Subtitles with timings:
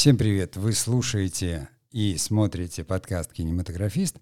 [0.00, 0.56] Всем привет!
[0.56, 4.16] Вы слушаете и смотрите подкаст «Кинематографист».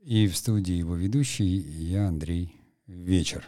[0.00, 2.54] И в студии его ведущий я, Андрей
[2.86, 3.46] Вечер.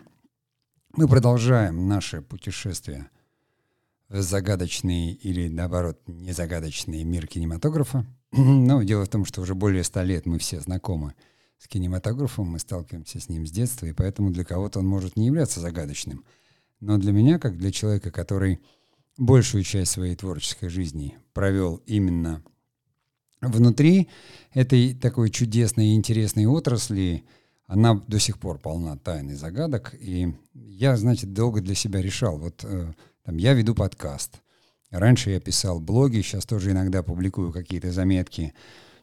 [0.92, 3.08] Мы продолжаем наше путешествие
[4.10, 8.04] в загадочный или, наоборот, незагадочный мир кинематографа.
[8.32, 11.14] Но дело в том, что уже более ста лет мы все знакомы
[11.56, 15.28] с кинематографом, мы сталкиваемся с ним с детства, и поэтому для кого-то он может не
[15.28, 16.22] являться загадочным.
[16.80, 18.60] Но для меня, как для человека, который
[19.20, 22.42] большую часть своей творческой жизни провел именно
[23.40, 24.08] внутри
[24.52, 27.24] этой такой чудесной и интересной отрасли,
[27.66, 29.94] она до сих пор полна тайн и загадок.
[30.00, 32.38] И я, значит, долго для себя решал.
[32.38, 32.92] Вот э,
[33.24, 34.40] там, я веду подкаст.
[34.90, 38.54] Раньше я писал блоги, сейчас тоже иногда публикую какие-то заметки.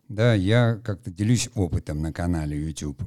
[0.09, 3.01] Да, я как-то делюсь опытом на канале YouTube.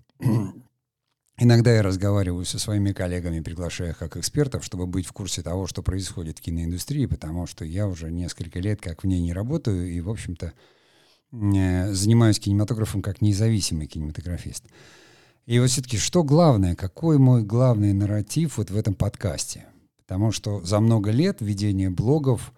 [1.42, 5.66] Иногда я разговариваю со своими коллегами, приглашая их как экспертов, чтобы быть в курсе того,
[5.66, 9.90] что происходит в киноиндустрии, потому что я уже несколько лет как в ней не работаю
[9.90, 10.52] и, в общем-то,
[11.32, 14.66] э, занимаюсь кинематографом как независимый кинематографист.
[15.46, 19.64] И вот все-таки что главное, какой мой главный нарратив вот в этом подкасте?
[19.96, 22.52] Потому что за много лет ведения блогов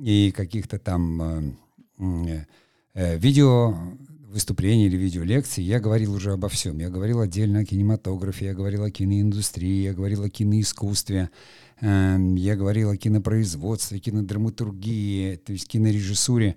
[0.00, 1.56] и каких-то там
[1.98, 2.46] э,
[2.94, 3.76] э, видео
[4.38, 6.78] выступлений или видеолекций я говорил уже обо всем.
[6.78, 11.30] Я говорил отдельно о кинематографе, я говорил о киноиндустрии, я говорил о киноискусстве,
[11.80, 16.54] э, я говорил о кинопроизводстве, кинодраматургии, то есть кинорежиссуре.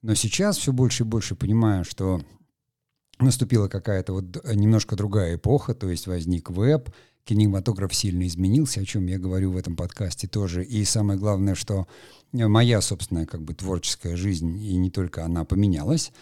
[0.00, 2.22] Но сейчас все больше и больше понимаю, что
[3.18, 6.88] наступила какая-то вот немножко другая эпоха, то есть возник веб,
[7.24, 10.64] кинематограф сильно изменился, о чем я говорю в этом подкасте тоже.
[10.64, 11.86] И самое главное, что
[12.32, 16.12] моя собственная как бы творческая жизнь, и не только она поменялась,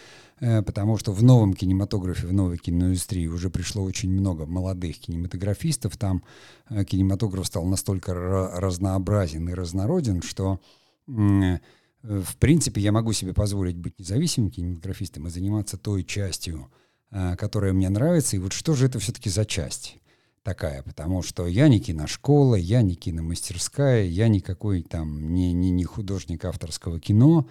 [0.40, 5.96] потому что в новом кинематографе, в новой киноиндустрии уже пришло очень много молодых кинематографистов.
[5.96, 6.22] Там
[6.70, 10.60] э, кинематограф стал настолько разнообразен и разнороден, что
[11.08, 11.58] э,
[12.02, 16.70] в принципе я могу себе позволить быть независимым кинематографистом и заниматься той частью,
[17.10, 18.36] которая мне нравится.
[18.36, 19.98] И вот что же это все-таки за часть?
[20.44, 25.84] такая, потому что я не киношкола, я не киномастерская, я никакой там не, не, не
[25.84, 27.46] художник авторского кино,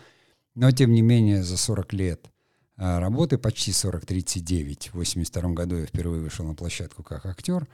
[0.55, 2.31] но тем не менее за 40 лет
[2.77, 4.91] работы, почти 40-39.
[4.91, 7.67] В 82 году я впервые вышел на площадку как актер.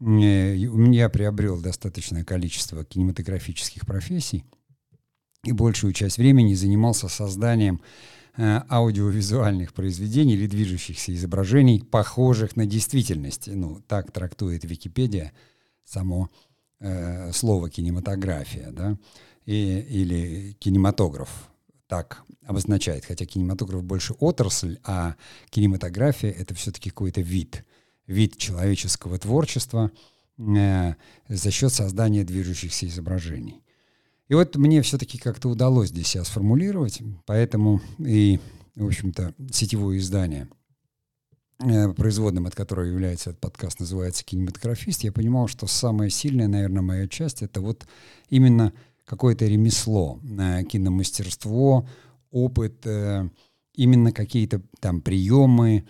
[0.00, 4.44] Я приобрел достаточное количество кинематографических профессий
[5.44, 7.80] и большую часть времени занимался созданием
[8.36, 13.48] э, аудиовизуальных произведений или движущихся изображений, похожих на действительность.
[13.48, 15.32] Ну, так трактует Википедия
[15.84, 16.30] само
[16.80, 18.96] э, слово кинематография, да,
[19.46, 21.47] и, или кинематограф
[21.88, 25.16] так обозначает, хотя кинематограф больше отрасль, а
[25.50, 27.64] кинематография— это все-таки какой-то вид,
[28.06, 29.90] вид человеческого творчества
[30.38, 30.94] э,
[31.28, 33.62] за счет создания движущихся изображений.
[34.28, 38.38] И вот мне все-таки как-то удалось здесь себя сформулировать, поэтому и,
[38.76, 40.48] в общем-то, сетевое издание,
[41.60, 46.82] э, производным от которого является этот подкаст, называется «Кинематографист», я понимал, что самая сильная, наверное,
[46.82, 47.86] моя часть— это вот
[48.28, 48.74] именно—
[49.08, 51.88] какое-то ремесло, э, киномастерство,
[52.30, 53.28] опыт, э,
[53.74, 55.84] именно какие-то там приемы,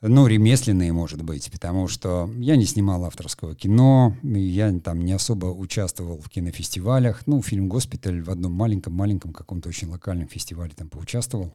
[0.00, 5.46] ну, ремесленные, может быть, потому что я не снимал авторского кино, я там не особо
[5.46, 7.24] участвовал в кинофестивалях.
[7.26, 11.54] Ну, фильм «Госпиталь» в одном маленьком-маленьком каком-то очень локальном фестивале там поучаствовал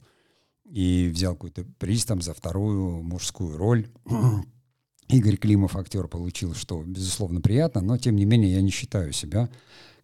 [0.63, 3.89] и взял какой-то приз там за вторую мужскую роль.
[5.09, 9.49] Игорь Климов, актер, получил, что, безусловно, приятно, но, тем не менее, я не считаю себя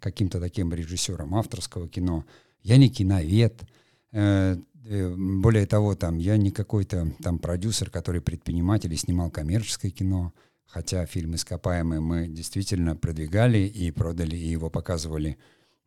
[0.03, 2.25] каким-то таким режиссером авторского кино.
[2.61, 3.63] Я не киновед.
[4.11, 9.91] Э, э, более того, там, я не какой-то там продюсер, который предприниматель и снимал коммерческое
[9.91, 10.33] кино.
[10.65, 15.37] Хотя фильм «Ископаемый» мы действительно продвигали и продали, и его показывали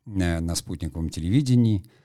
[0.05, 1.85] э, на спутниковом телевидении–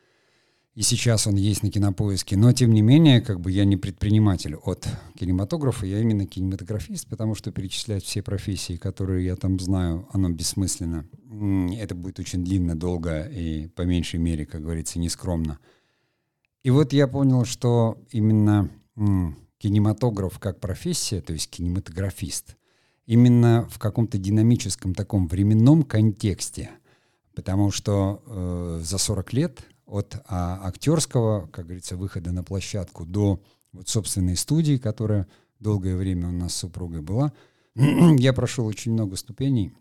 [0.74, 2.36] и сейчас он есть на кинопоиске.
[2.36, 4.88] Но, тем не менее, как бы я не предприниматель от
[5.18, 11.06] кинематографа, я именно кинематографист, потому что перечислять все профессии, которые я там знаю, оно бессмысленно.
[11.76, 15.58] Это будет очень длинно, долго и, по меньшей мере, как говорится, нескромно.
[16.62, 18.70] И вот я понял, что именно
[19.58, 22.56] кинематограф как профессия, то есть кинематографист,
[23.04, 26.70] именно в каком-то динамическом таком временном контексте,
[27.34, 29.60] потому что э, за 40 лет
[29.92, 33.42] от а, актерского, как говорится, выхода на площадку до
[33.72, 35.28] вот собственной студии, которая
[35.60, 37.32] долгое время у нас с супругой была,
[37.74, 39.72] я прошел очень много ступеней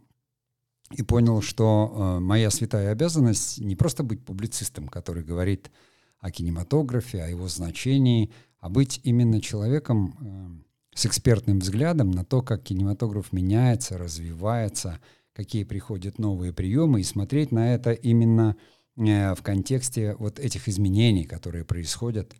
[0.92, 5.72] и понял, что э, моя святая обязанность не просто быть публицистом, который говорит
[6.20, 12.42] о кинематографе, о его значении, а быть именно человеком э, с экспертным взглядом на то,
[12.42, 15.00] как кинематограф меняется, развивается,
[15.34, 18.58] какие приходят новые приемы, и смотреть на это именно
[18.96, 22.34] в контексте вот этих изменений, которые происходят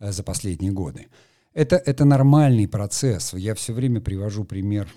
[0.00, 1.06] за последние годы.
[1.54, 3.32] Это, это нормальный процесс.
[3.34, 4.88] Я все время привожу пример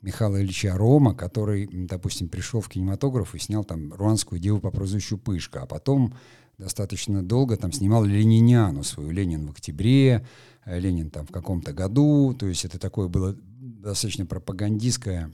[0.00, 5.18] Михаила Ильича Рома, который, допустим, пришел в кинематограф и снял там руанскую деву по прозвищу
[5.18, 6.14] Пышка, а потом
[6.56, 10.26] достаточно долго там снимал Лениниану свою «Ленин в октябре»,
[10.64, 15.30] э, «Ленин там в каком-то году», то есть это такое было достаточно пропагандистское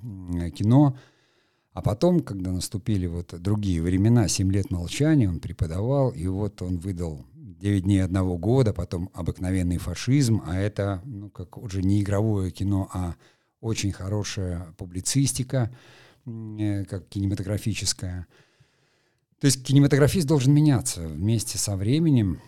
[0.55, 0.99] кино.
[1.75, 6.79] А потом, когда наступили вот другие времена, «Семь лет молчания», он преподавал, и вот он
[6.79, 12.53] выдал «Девять дней одного года», потом «Обыкновенный фашизм», а это, ну, как уже не игровое
[12.53, 13.17] кино, а
[13.61, 15.75] очень хорошая публицистика,
[16.27, 18.29] э, как кинематографическая.
[19.41, 22.41] То есть кинематографист должен меняться вместе со временем,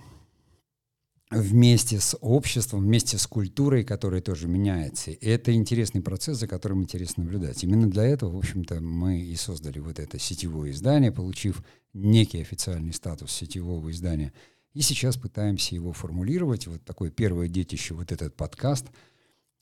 [1.31, 5.11] вместе с обществом, вместе с культурой, которая тоже меняется.
[5.11, 7.64] И это интересный процесс, за которым интересно наблюдать.
[7.64, 12.93] Именно для этого, в общем-то, мы и создали вот это сетевое издание, получив некий официальный
[12.93, 14.32] статус сетевого издания.
[14.73, 16.67] И сейчас пытаемся его формулировать.
[16.67, 18.87] Вот такое первое детище, вот этот подкаст,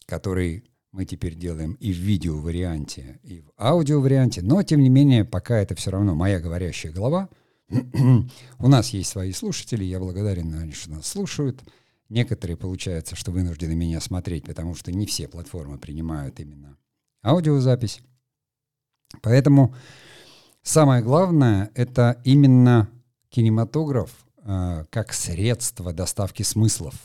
[0.06, 5.58] который мы теперь делаем и в видео-варианте, и в аудио-варианте, но, тем не менее, пока
[5.58, 7.28] это все равно моя говорящая голова.
[7.70, 11.62] У нас есть свои слушатели, я благодарен, они что нас слушают.
[12.08, 16.76] Некоторые, получается, что вынуждены меня смотреть, потому что не все платформы принимают именно
[17.22, 18.00] аудиозапись.
[19.22, 19.74] Поэтому
[20.62, 22.90] самое главное— это именно
[23.30, 26.94] кинематограф э, как средство доставки смыслов—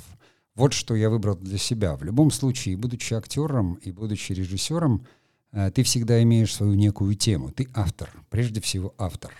[0.59, 1.95] вот что я выбрал для себя.
[1.95, 5.07] В любом случае, будучи актером и будучи режиссером,
[5.53, 7.49] э, ты всегда имеешь свою некую тему.
[7.49, 9.31] Ты автор, прежде всего автор.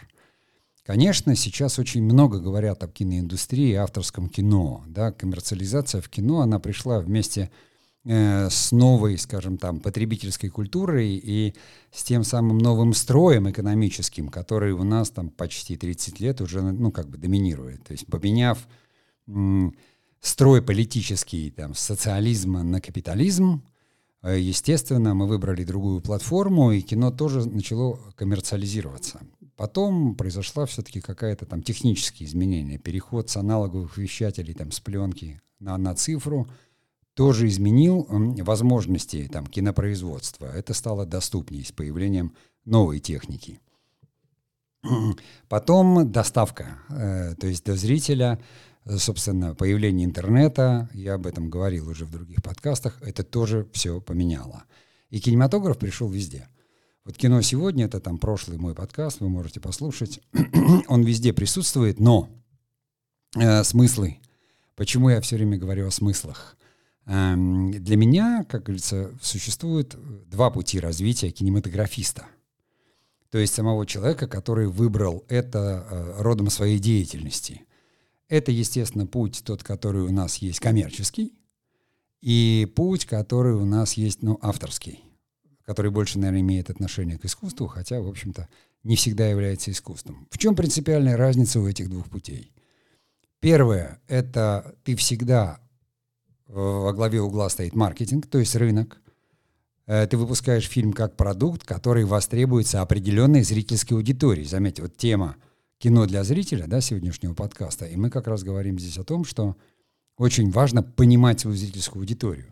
[0.89, 4.83] Конечно, сейчас очень много говорят об киноиндустрии, авторском кино.
[4.87, 5.11] Да?
[5.11, 7.51] Коммерциализация в кино, она пришла вместе
[8.05, 11.53] э, с новой, скажем там, потребительской культурой и
[11.91, 16.91] с тем самым новым строем экономическим, который у нас там почти 30 лет уже, ну,
[16.91, 17.83] как бы доминирует.
[17.83, 18.57] То есть поменяв
[20.21, 23.61] строй политический там, с социализма на капитализм.
[24.23, 29.19] Э, естественно, мы выбрали другую платформу, и кино тоже начало коммерциализироваться.
[29.59, 32.77] Потом произошла все-таки какая-то там технические изменения.
[32.77, 36.49] Переход с аналоговых вещателей там, с пленки на, на цифру
[37.13, 40.45] тоже изменил возможности там, кинопроизводства.
[40.45, 43.59] Это стало доступнее с появлением новой техники.
[45.49, 48.39] Потом доставка, э, то есть до зрителя
[48.97, 54.63] собственно, появление интернета, я об этом говорил уже в других подкастах, это тоже все поменяло.
[55.09, 56.47] И кинематограф пришел везде.
[57.09, 60.21] Вот кино сегодня, это там прошлый мой подкаст, вы можете послушать,
[60.87, 62.29] он везде присутствует, но
[63.35, 64.19] э, смыслы,
[64.75, 66.55] почему я все время говорю о смыслах?
[67.07, 69.97] Эм, для меня, как говорится, существует
[70.29, 72.27] два пути развития кинематографиста.
[73.31, 77.63] То есть самого человека, который выбрал это э, родом своей деятельности–
[78.27, 81.33] это, естественно, путь тот, который у нас есть коммерческий,
[82.21, 85.08] и путь, который у нас есть, ну, авторский,
[85.69, 88.49] который больше, наверное, имеет отношение к искусству, хотя, в общем-то,
[88.83, 90.27] не всегда является искусством.
[90.31, 92.51] В чем принципиальная разница у этих двух путей?
[93.39, 95.59] Первое— это ты всегда
[96.47, 98.99] во главе угла стоит маркетинг, то есть рынок.
[99.85, 104.47] Э, ты выпускаешь фильм как продукт, который востребуется определенной зрительской аудиторией.
[104.47, 105.35] Заметьте, вот тема—
[105.77, 109.55] кино для зрителя, да, сегодняшнего подкаста, и мы как раз говорим здесь о том, что
[110.17, 112.47] очень важно понимать свою зрительскую аудиторию.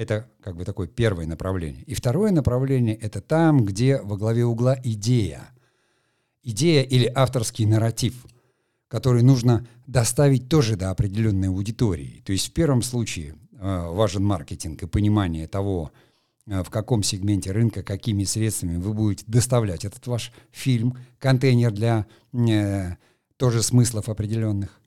[0.00, 1.82] Это как бы такое первое направление.
[1.82, 5.50] И второе направление— это там, где во главе угла идея.
[6.42, 8.26] Идея или авторский нарратив,
[8.88, 12.22] который нужно доставить тоже до определенной аудитории.
[12.24, 15.92] То есть в первом случае э, важен маркетинг и понимание того,
[16.50, 22.06] Э, в каком сегменте рынка, какими средствами вы будете доставлять этот ваш фильм, контейнер для
[22.32, 22.96] э,
[23.36, 24.80] тоже смыслов определенных.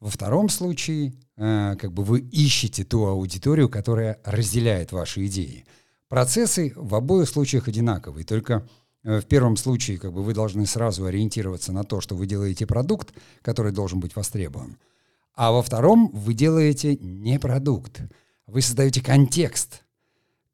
[0.00, 5.64] Во втором случае, как бы вы ищете ту аудиторию, которая разделяет ваши идеи.
[6.08, 8.66] Процессы в обоих случаях одинаковые, только
[9.04, 12.66] э, в первом случае как бы вы должны сразу ориентироваться на то, что вы делаете
[12.66, 14.78] продукт, который должен быть востребован.
[15.34, 18.00] А во втором вы делаете не продукт,
[18.46, 19.82] вы создаете контекст–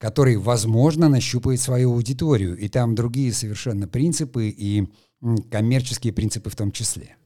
[0.05, 2.59] который, возможно, нащупает свою аудиторию.
[2.59, 4.87] И там другие совершенно принципы и
[5.51, 7.17] коммерческие принципы в том числе.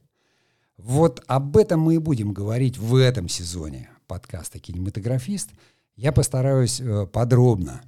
[0.83, 5.49] Вот об этом мы и будем говорить в этом сезоне подкаста «Кинематографист».
[5.97, 7.81] Я постараюсь э, подробно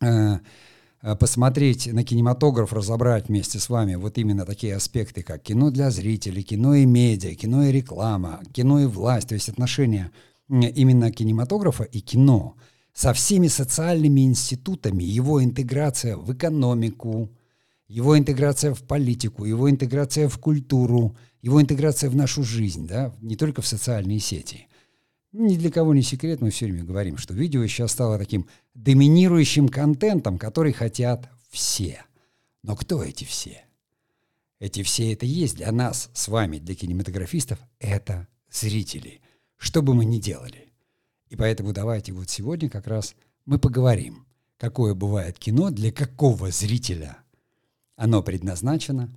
[0.00, 0.38] э,
[1.02, 5.90] э, посмотреть на кинематограф, разобрать вместе с вами вот именно такие аспекты, как кино для
[5.92, 10.10] зрителей, кино и медиа, кино и реклама, кино и власть, то есть отношения
[10.48, 12.56] именно кинематографа и кино
[12.92, 17.30] со всеми социальными институтами, его интеграция в экономику,
[17.86, 23.36] его интеграция в политику, его интеграция в культуру, его интеграция в нашу жизнь, да, не
[23.36, 24.68] только в социальные сети.
[25.32, 29.68] Ни для кого не секрет, мы все время говорим, что видео сейчас стало таким доминирующим
[29.68, 32.04] контентом, который хотят все.
[32.62, 33.64] Но кто эти все?
[34.60, 39.20] Эти все это есть для нас с вами, для кинематографистов, это зрители,
[39.56, 40.72] что бы мы ни делали.
[41.28, 44.26] И поэтому давайте вот сегодня как раз мы поговорим,
[44.58, 47.16] какое бывает кино, для какого зрителя
[47.96, 49.10] оно предназначено,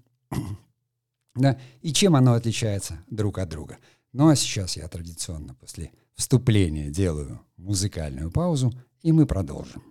[1.36, 3.78] да, и чем оно отличается друг от друга.
[4.14, 9.84] Ну а сейчас я традиционно после вступления делаю музыкальную паузу, и мы продолжим.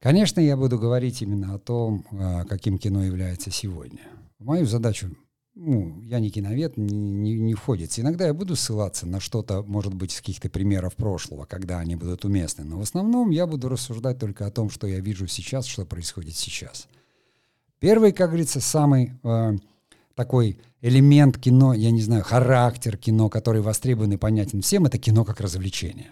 [0.00, 4.00] Конечно, я буду говорить именно о том, а, каким кино является сегодня.
[4.40, 5.16] Мою задачу,
[5.54, 7.98] ну, я не киновед, не, не, не входит.
[7.98, 12.24] Иногда я буду ссылаться на что-то, может быть, из каких-то примеров прошлого, когда они будут
[12.24, 12.64] уместны.
[12.64, 16.36] Но в основном я буду рассуждать только о том, что я вижу сейчас, что происходит
[16.36, 16.88] сейчас.
[17.80, 19.52] Первый, как говорится, самый э,
[20.14, 25.24] такой элемент кино, я не знаю, характер кино, который востребован и понятен всем, это кино
[25.24, 26.10] как развлечение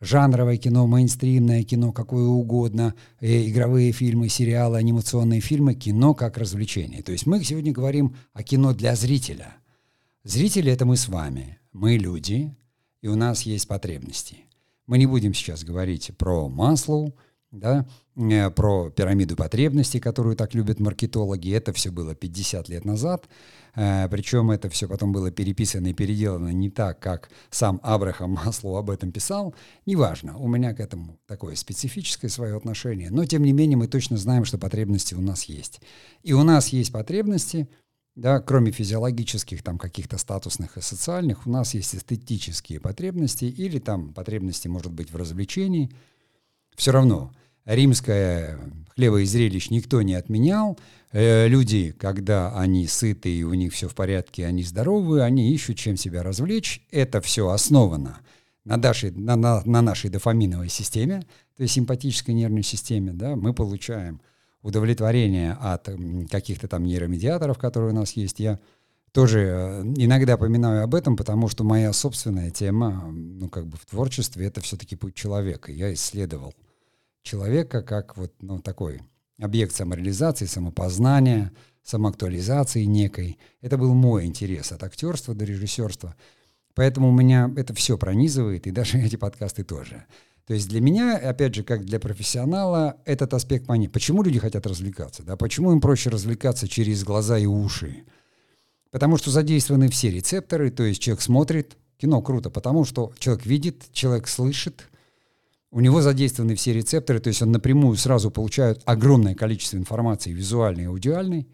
[0.00, 7.02] жанровое кино, мейнстримное кино, какое угодно, э, игровые фильмы, сериалы, анимационные фильмы, кино как развлечение.
[7.02, 9.56] То есть мы сегодня говорим о кино для зрителя.
[10.24, 11.58] Зрители— это мы с вами.
[11.72, 12.54] Мы люди,
[13.02, 14.38] и у нас есть потребности.
[14.86, 17.14] Мы не будем сейчас говорить про Маслоу,
[17.50, 17.86] да,
[18.56, 21.52] про пирамиду потребностей, которую так любят маркетологи.
[21.52, 23.28] Это все было 50 лет назад.
[23.76, 28.76] Э, Причем это все потом было переписано и переделано не так, как сам Абрахам Маслоу
[28.76, 29.54] об этом писал.
[29.86, 33.10] Неважно, у меня к этому такое специфическое свое отношение.
[33.10, 35.80] Но, тем не менее, мы точно знаем, что потребности у нас есть.
[36.24, 37.68] И у нас есть потребности,
[38.16, 44.12] да, кроме физиологических, там, каких-то статусных и социальных, у нас есть эстетические потребности или там
[44.12, 45.88] потребности, может быть, в развлечении.
[46.74, 47.32] Все равно
[47.74, 48.58] римское
[48.94, 50.78] хлеба и зрелищ никто не отменял,
[51.12, 55.78] Э, люди, когда они сыты и у них все в порядке, они здоровы, они ищут
[55.78, 56.86] чем себя развлечь.
[56.90, 58.18] Это все основано
[58.64, 61.22] на, нашей, на, на, на нашей дофаминовой системе,
[61.56, 63.12] то есть симпатической нервной системе.
[63.14, 64.20] Да, мы получаем
[64.62, 65.88] удовлетворение от
[66.30, 68.38] каких-то там нейромедиаторов, которые у нас есть.
[68.38, 68.58] Я
[69.12, 73.86] тоже э, иногда поминаю об этом, потому что моя собственная тема, ну, как бы в
[73.86, 75.72] творчестве, это все-таки путь человека.
[75.72, 76.52] Я исследовал
[77.22, 79.00] человека как вот, ну, такой
[79.40, 83.38] объект самореализации, самопознания, самоактуализации некой.
[83.60, 86.14] Это был мой интерес от актерства до режиссерства.
[86.74, 90.06] Поэтому у меня это все пронизывает, и даже эти подкасты тоже.
[90.46, 93.92] То есть для меня, опять же, как для профессионала, этот аспект понятен.
[93.92, 95.22] Почему люди хотят развлекаться?
[95.22, 95.36] Да?
[95.36, 98.04] Почему им проще развлекаться через глаза и уши?
[98.90, 103.92] Потому что задействованы все рецепторы, то есть человек смотрит, кино круто, потому что человек видит,
[103.92, 104.88] человек слышит,
[105.70, 110.84] у него задействованы все рецепторы, то есть он напрямую сразу получает огромное количество информации, визуальной
[110.84, 111.48] и аудиальной,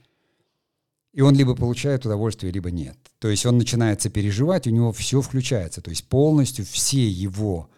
[1.13, 2.97] и он либо получает удовольствие, либо нет.
[3.19, 7.69] То есть он начинает сопереживать, у него все включается, то есть полностью все его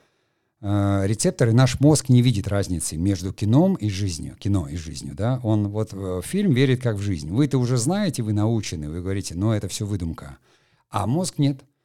[0.61, 5.41] э, рецепторы, наш мозг не видит разницы между кином и жизнью, кино и жизнью, да,
[5.43, 7.31] он вот в фильм верит как в жизнь.
[7.31, 10.37] Вы это уже знаете, вы научены, вы говорите, но это все выдумка,
[10.91, 11.63] а мозг нет–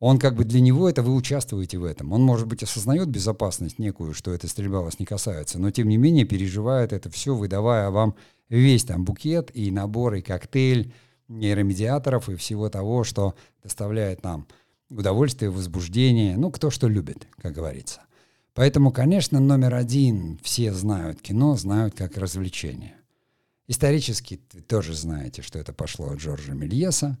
[0.00, 2.12] он как бы для него это вы участвуете в этом.
[2.12, 5.96] Он, может быть, осознает безопасность некую, что эта стрельба вас не касается, но тем не
[5.96, 8.14] менее переживает это все, выдавая вам
[8.48, 10.92] весь там букет и набор, и коктейль
[11.28, 14.46] нейромедиаторов и всего того, что доставляет нам
[14.90, 18.02] удовольствие, возбуждение, ну, кто что любит, как говорится.
[18.52, 22.94] Поэтому, конечно, номер один, все знают кино, знают как развлечение.
[23.66, 24.36] Исторически
[24.68, 27.18] тоже знаете, что это пошло от Джорджа Мельеса,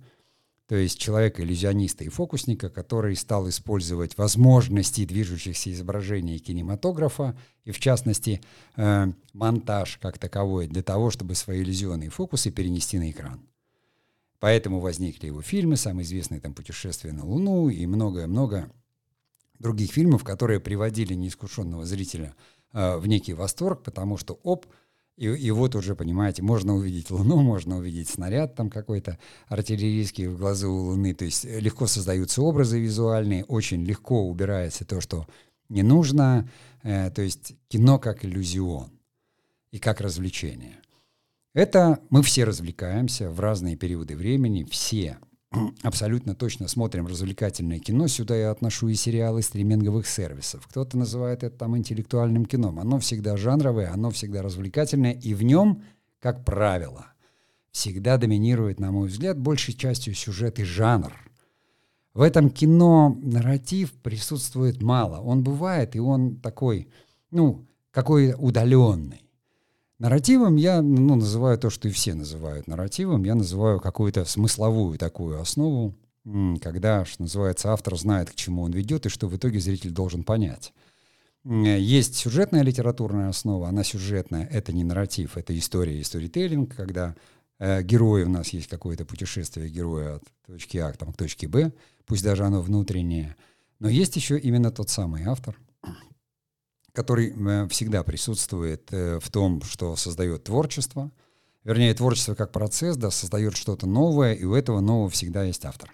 [0.74, 8.40] то есть человека-иллюзиониста и фокусника, который стал использовать возможности движущихся изображений кинематографа, и в частности
[8.74, 13.48] э, монтаж как таковой, для того, чтобы свои иллюзионные фокусы перенести на экран.
[14.40, 18.68] Поэтому возникли его фильмы, самый известный там «Путешествие на Луну» и многое-много
[19.60, 22.34] других фильмов, которые приводили неискушенного зрителя
[22.72, 24.66] э, в некий восторг, потому что, оп,
[25.16, 30.38] и, и вот уже, понимаете, можно увидеть Луну, можно увидеть снаряд там какой-то артиллерийский в
[30.38, 31.14] глазу у Луны.
[31.14, 35.26] То есть легко создаются образы визуальные, очень легко убирается то, что
[35.68, 36.48] не нужно.
[36.82, 38.90] Э, то есть кино как иллюзион
[39.70, 40.80] и как развлечение.
[41.54, 45.18] Это мы все развлекаемся в разные периоды времени, все
[45.82, 48.06] абсолютно точно смотрим развлекательное кино.
[48.08, 50.66] Сюда я отношу и сериалы стриминговых сервисов.
[50.66, 52.78] Кто-то называет это там интеллектуальным кином.
[52.80, 55.82] Оно всегда жанровое, оно всегда развлекательное, и в нем,
[56.20, 57.06] как правило,
[57.70, 61.12] всегда доминирует, на мой взгляд, большей частью сюжет и жанр.
[62.14, 65.18] В этом кино нарратив присутствует мало.
[65.20, 66.88] Он бывает, и он такой,
[67.32, 69.23] ну, какой удаленный.
[70.04, 73.24] Нарративом я ну, называю то, что и все называют нарративом.
[73.24, 75.94] Я называю какую-то смысловую такую основу,
[76.60, 80.22] когда, что называется, автор знает, к чему он ведет, и что в итоге зритель должен
[80.22, 80.74] понять.
[81.42, 87.14] Есть сюжетная литературная основа, она сюжетная, это не нарратив, это история и сторителлинг, когда
[87.58, 91.72] э, герои у нас есть какое-то путешествие героя от точки А там, к точке Б,
[92.04, 93.36] пусть даже оно внутреннее.
[93.78, 95.58] Но есть еще именно тот самый автор,
[96.94, 101.10] который э, всегда присутствует э, в том, что создает творчество,
[101.62, 105.92] вернее, творчество как процесс, да, создает что-то новое, и у этого нового всегда есть автор.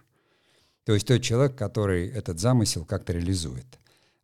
[0.85, 3.81] То есть тот человек, который этот замысел как-то реализует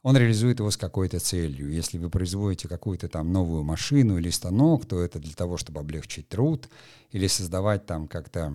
[0.06, 1.68] он реализует его с какой-то целью.
[1.68, 6.28] Если вы производите какую-то там новую машину или станок, то это для того, чтобы облегчить
[6.28, 6.68] труд
[7.10, 8.52] или создавать там как-то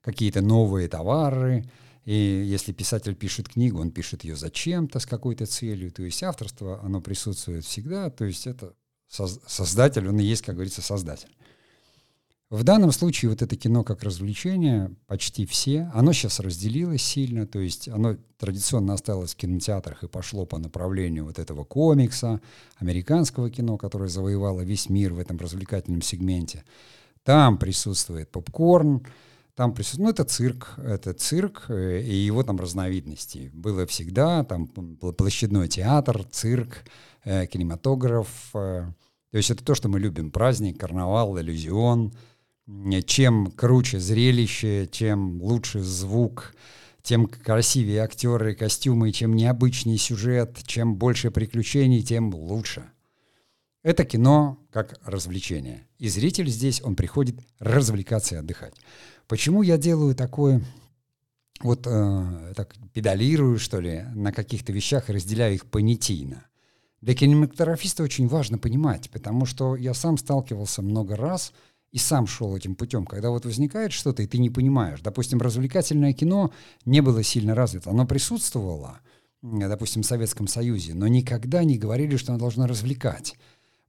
[0.00, 1.64] какие-то новые товары.
[2.04, 5.90] И если писатель пишет книгу, он пишет ее зачем-то, с какой-то целью.
[5.90, 8.10] То есть авторство, оно присутствует всегда.
[8.10, 8.74] То есть это
[9.08, 11.34] создатель, он и есть, как говорится, создатель.
[12.50, 17.58] В данном случае вот это кино как развлечение, почти все, оно сейчас разделилось сильно, то
[17.58, 22.40] есть оно традиционно осталось в кинотеатрах и пошло по направлению вот этого комикса,
[22.76, 26.64] американского кино, которое завоевало весь мир в этом развлекательном сегменте.
[27.24, 29.04] Там присутствует попкорн,
[29.54, 33.50] там присутствует, ну это цирк, это цирк э, и его там разновидности.
[33.52, 36.84] Было всегда, там площадной театр, цирк,
[37.24, 38.86] э, кинематограф, э,
[39.30, 42.12] то есть это то, что мы любим, праздник, карнавал, иллюзион–
[43.06, 46.54] чем круче зрелище, чем лучше звук,
[47.02, 52.84] тем красивее актеры, и костюмы, чем необычнее сюжет, чем больше приключений, тем лучше.
[53.82, 55.86] Это кино как развлечение.
[55.98, 58.74] И зритель здесь, он приходит развлекаться и отдыхать.
[59.26, 60.62] Почему я делаю такое,
[61.60, 66.46] вот э, так педалирую, что ли, на каких-то вещах и разделяю их понятийно?
[67.00, 71.52] Для кинематографиста очень важно понимать, потому что я сам сталкивался много раз–
[71.94, 75.00] и сам шел этим путем, когда вот возникает что-то, и ты не понимаешь.
[75.00, 76.52] Допустим, развлекательное кино
[76.84, 77.90] не было сильно развито.
[77.90, 78.98] Оно присутствовало,
[79.42, 83.36] допустим, в Советском Союзе, но никогда не говорили, что оно должно развлекать.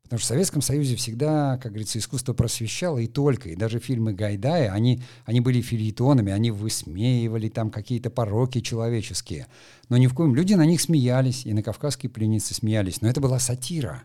[0.05, 3.49] Потому что в Советском Союзе всегда, как говорится, искусство просвещало и только.
[3.49, 9.47] И даже фильмы Гайдая, они, они были филитонами, они высмеивали там какие-то пороки человеческие.
[9.89, 10.35] Но ни в коем...
[10.35, 13.01] Люди на них смеялись, и на «Кавказской пленнице» смеялись.
[13.01, 14.03] Но это была сатира.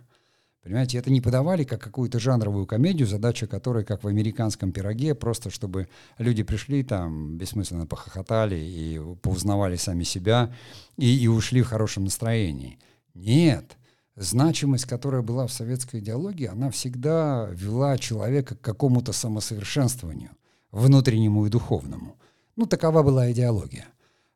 [0.63, 5.51] Понимаете, это не подавали как какую-то жанровую комедию, задача которой, как в американском пироге, просто
[5.51, 10.55] чтобы люди пришли там, бессмысленно похохотали и поузнавали сами себя
[10.97, 12.79] и, и ушли в хорошем настроении.
[13.15, 13.77] Нет.
[14.21, 20.33] Значимость, которая была в советской идеологии, она всегда вела человека к какому-то самосовершенствованию,
[20.73, 22.17] внутреннему и духовному.
[22.55, 23.87] Ну, такова была идеология.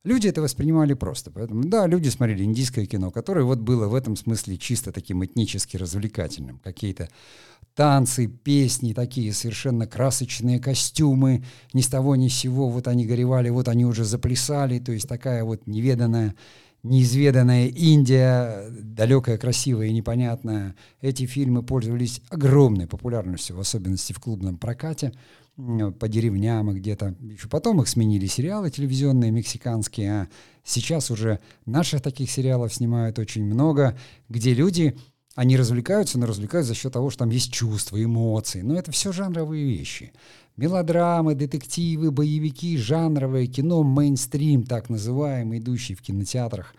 [0.03, 1.31] Люди это воспринимали просто.
[1.31, 5.77] Поэтому, да, люди смотрели индийское кино, которое вот было в этом смысле чисто таким этнически
[5.77, 6.61] развлекательным.
[6.65, 7.11] Какие-то
[7.75, 11.45] танцы, песни, такие совершенно красочные костюмы,
[11.75, 15.09] ни с того ни с сего, вот они горевали, вот они уже заплясали, то есть
[15.09, 16.35] такая вот неведанная,
[16.85, 20.77] неизведанная Индия, далекая, красивая и непонятная.
[21.01, 25.13] Эти фильмы пользовались огромной популярностью, в особенности в клубном прокате
[25.57, 27.15] по деревням и где-то.
[27.21, 30.29] Еще потом их сменили сериалы телевизионные мексиканские, а
[30.63, 33.97] сейчас уже наших таких сериалов снимают очень много,
[34.29, 34.97] где люди,
[35.37, 38.61] они развлекаются, но развлекаются за счет того, что там есть чувства, эмоции.
[38.63, 40.13] Но это все жанровые вещи.
[40.57, 46.75] Мелодрамы, детективы, боевики, жанровое кино, мейнстрим, так называемый, идущий в кинотеатрах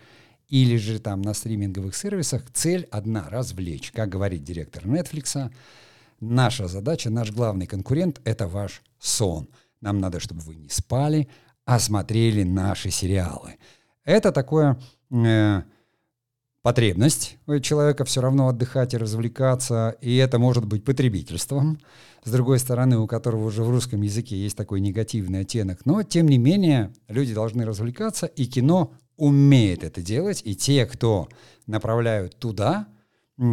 [0.48, 2.42] или же там на стриминговых сервисах.
[2.52, 5.50] Цель одна— развлечь, как говорит директор Netflix—
[6.20, 9.48] Наша задача, наш главный конкурент— это ваш сон.
[9.82, 11.28] Нам надо, чтобы вы не спали,
[11.66, 13.56] а смотрели наши сериалы.
[14.04, 14.78] Это такое
[15.10, 15.62] э,
[16.66, 21.78] потребность у человека все равно отдыхать и развлекаться, и это может быть потребительством,
[22.24, 25.86] с другой стороны, у которого уже в русском языке есть такой негативный оттенок.
[25.86, 31.28] Но, тем не менее, люди должны развлекаться, и кино умеет это делать, и те, кто
[31.68, 32.88] направляют туда,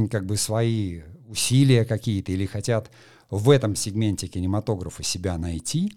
[0.09, 2.89] как бы свои усилия какие-то или хотят
[3.29, 5.93] в этом сегменте кинематографа себя найти,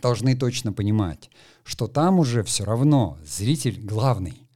[0.00, 1.28] должны точно понимать,
[1.64, 4.48] что там уже все равно зритель главный.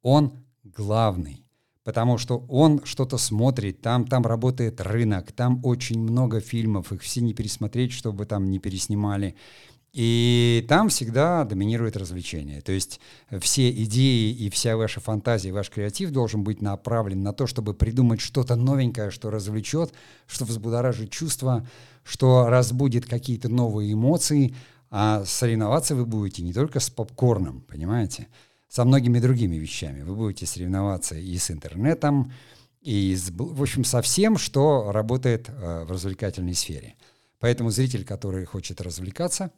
[0.00, 0.32] Он
[0.76, 1.44] главный.
[1.82, 7.20] Потому что он что-то смотрит, там, там работает рынок, там очень много фильмов, их все
[7.20, 9.34] не пересмотреть, чтобы там не переснимали.
[9.92, 12.60] И там всегда доминирует развлечение.
[12.60, 13.00] То есть
[13.40, 18.20] все идеи и вся ваша фантазия, ваш креатив должен быть направлен на то, чтобы придумать
[18.20, 19.92] что-то новенькое, что развлечет,
[20.26, 21.66] что взбудоражит чувства,
[22.04, 24.54] что разбудит какие-то новые эмоции,
[24.90, 28.26] А соревноваться вы будете не только с попкорном, понимаете,
[28.70, 30.02] со многими другими вещами.
[30.02, 32.32] Вы будете соревноваться и с интернетом,
[32.80, 36.94] и, с, в общем, со всем, что работает э, в развлекательной сфере.
[37.40, 39.50] Поэтому зритель, который хочет развлекаться,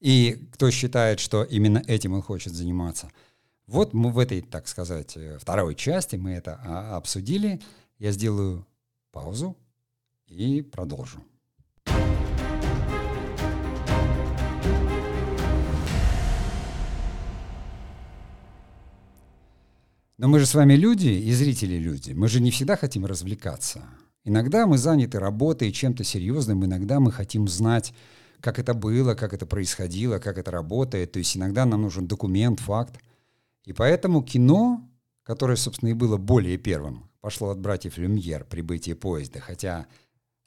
[0.00, 3.10] и кто считает, что именно этим он хочет заниматься,
[3.66, 7.60] вот мы в этой, так сказать, э, второй части мы это а, обсудили.
[7.98, 8.66] Я сделаю
[9.10, 9.56] паузу
[10.26, 11.24] и продолжу.
[20.18, 22.12] Но мы же с вами люди и зрители люди.
[22.12, 23.84] Мы же не всегда хотим развлекаться.
[24.24, 27.92] Иногда мы заняты работой, чем-то серьезным, иногда мы хотим знать,
[28.40, 31.12] как это было, как это происходило, как это работает.
[31.12, 32.98] То есть иногда нам нужен документ, факт.
[33.66, 34.88] И поэтому кино,
[35.22, 39.86] которое, собственно, и было более первым, пошло от братьев Люмьер «Прибытие поезда», хотя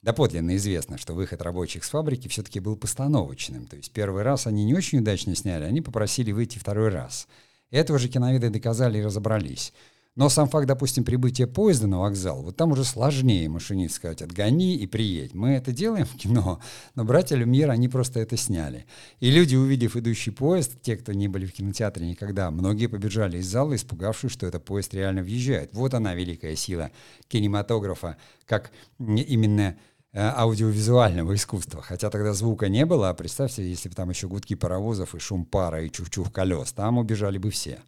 [0.01, 3.67] доподлинно известно, что выход рабочих с фабрики все-таки был постановочным.
[3.67, 7.27] То есть первый раз они не очень удачно сняли, они попросили выйти второй раз–
[7.71, 9.73] этого же киноведы доказали и разобрались.
[10.15, 14.75] Но сам факт, допустим, прибытия поезда на вокзал, вот там уже сложнее машинист сказать «отгони
[14.75, 15.33] и приедь».
[15.33, 16.59] Мы это делаем в кино,
[16.95, 18.85] но братья Люмьер, они просто это сняли.
[19.21, 23.47] И люди, увидев идущий поезд, те, кто не были в кинотеатре никогда, многие побежали из
[23.47, 25.69] зала, испугавшись, что это поезд реально въезжает.
[25.73, 26.91] Вот она, великая сила
[27.29, 29.77] кинематографа, как именно
[30.13, 31.81] аудиовизуального искусства.
[31.81, 35.45] Хотя тогда звука не было, а представьте, если бы там еще гудки паровозов и шум
[35.45, 37.79] пара и чух-чух колес, там убежали бы все.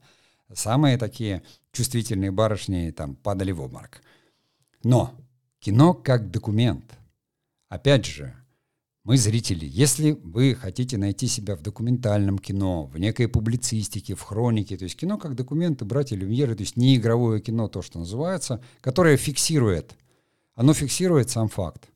[0.54, 4.02] Самые такие чувствительные барышни там падали в обморок.
[4.84, 5.14] Но
[5.60, 6.98] кино как документ.
[7.70, 8.36] Опять же,
[9.04, 9.66] мы зрители.
[9.66, 14.98] Если вы хотите найти себя в документальном кино, в некой публицистике, в хронике, то есть
[14.98, 19.96] кино как документы, братья Люмьеры, то есть не игровое кино, то, что называется, которое фиксирует,
[20.54, 21.91] оно фиксирует сам факт.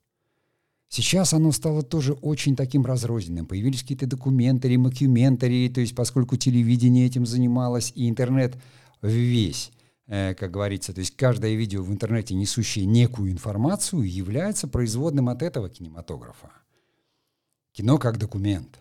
[0.87, 3.45] Сейчас оно стало тоже очень таким разрозненным.
[3.45, 8.55] Появились какие-то документари, макюментари, то есть поскольку телевидение этим занималось, и интернет
[9.01, 9.71] весь,
[10.07, 15.41] э, как говорится, то есть каждое видео в интернете, несущее некую информацию, является производным от
[15.41, 16.51] этого кинематографа.
[17.73, 18.79] Кино как документ.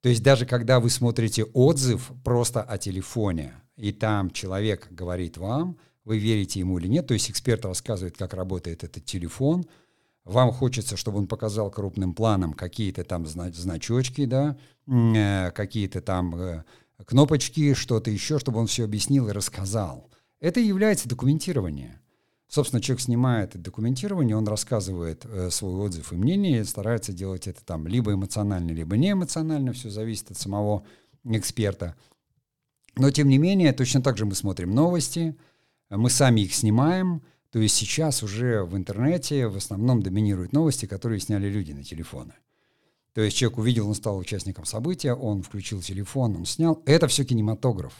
[0.00, 5.76] То есть даже когда вы смотрите отзыв просто о телефоне, и там человек говорит вам,
[6.04, 9.66] вы верите ему или нет, то есть эксперт рассказывает, как работает этот телефон–
[10.24, 14.56] вам хочется, чтобы он показал крупным планом какие-то там значочки, да,
[14.86, 16.64] э, какие-то там э,
[17.04, 20.10] кнопочки, что-то еще, чтобы он все объяснил и рассказал.
[20.40, 22.00] Это является документирование.
[22.48, 27.86] Собственно, человек снимает документирование, он рассказывает э, свой отзыв и мнение, старается делать это там
[27.86, 30.84] либо эмоционально, либо не эмоционально, все зависит от самого
[31.24, 31.96] эксперта.
[32.94, 35.34] Но, тем не менее, точно так же мы смотрим новости,
[35.88, 41.20] мы сами их снимаем, то есть сейчас уже в интернете в основном доминируют новости, которые
[41.20, 42.32] сняли люди на телефоны.
[43.12, 46.82] То есть человек увидел, он стал участником события, он включил телефон, он снял.
[46.86, 47.92] Это все кинематограф.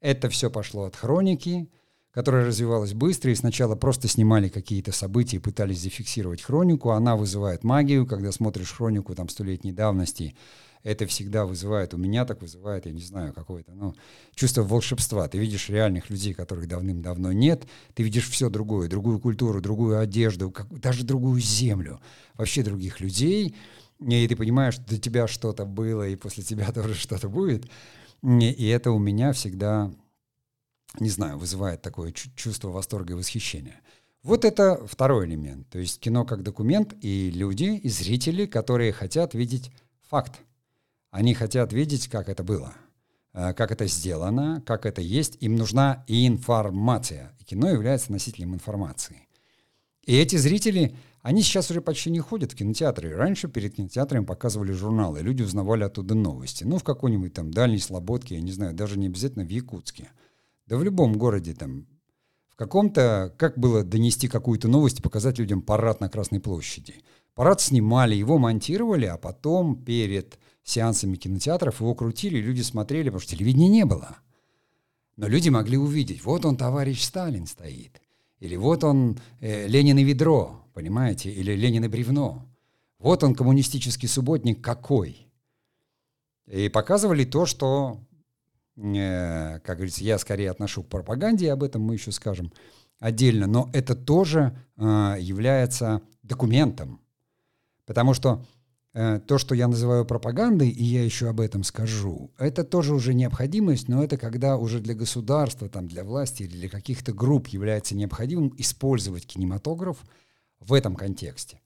[0.00, 1.68] Это все пошло от хроники,
[2.12, 6.90] которая развивалась быстро, и сначала просто снимали какие-то события и пытались зафиксировать хронику.
[6.90, 10.36] Она вызывает магию, когда смотришь хронику там столетней давности,
[10.82, 13.94] это всегда вызывает, у меня так вызывает, я не знаю, какое-то ну,
[14.34, 15.28] чувство волшебства.
[15.28, 20.50] Ты видишь реальных людей, которых давным-давно нет, ты видишь все другое, другую культуру, другую одежду,
[20.50, 22.00] как, даже другую землю,
[22.34, 23.54] вообще других людей,
[24.00, 27.68] и ты понимаешь, что до тебя что-то было, и после тебя тоже что-то будет.
[28.22, 29.92] И это у меня всегда,
[30.98, 33.80] не знаю, вызывает такое чувство восторга и восхищения.
[34.22, 35.68] Вот это второй элемент.
[35.68, 39.70] То есть кино как документ и люди, и зрители, которые хотят видеть
[40.08, 40.40] факт.
[41.10, 42.74] Они хотят видеть, как это было,
[43.32, 45.36] э, как это сделано, как это есть.
[45.40, 47.32] Им нужна информация.
[47.40, 49.28] И кино является носителем информации.
[50.04, 53.14] И эти зрители, они сейчас уже почти не ходят в кинотеатры.
[53.14, 56.64] Раньше перед кинотеатрами показывали журналы, люди узнавали оттуда новости.
[56.64, 60.10] Ну, в какой-нибудь там дальней Слободке, я не знаю, даже не обязательно в Якутске.
[60.66, 61.86] Да в любом городе там,
[62.48, 66.94] в каком-то, как было донести какую-то новость и показать людям парад на Красной площади.
[67.34, 70.38] Парад снимали, его монтировали, а потом перед
[70.68, 74.18] сеансами кинотеатров, его крутили, люди смотрели, потому что телевидения не было.
[75.16, 78.00] Но люди могли увидеть, вот он, товарищ Сталин стоит,
[78.38, 82.46] или вот он, э, Ленин и ведро, понимаете, или Ленин и бревно.
[82.98, 85.26] Вот он, коммунистический субботник какой.
[86.46, 87.98] И показывали то, что,
[88.76, 92.52] э, как говорится, я скорее отношу к пропаганде, об этом мы еще скажем
[93.00, 94.82] отдельно, но это тоже э,
[95.18, 97.00] является документом.
[97.86, 98.44] Потому что
[98.92, 103.88] то, что я называю пропагандой, и я еще об этом скажу, это тоже уже необходимость,
[103.88, 108.52] но это когда уже для государства, там, для власти или для каких-то групп является необходимым
[108.56, 109.98] использовать кинематограф
[110.58, 111.60] в этом контексте.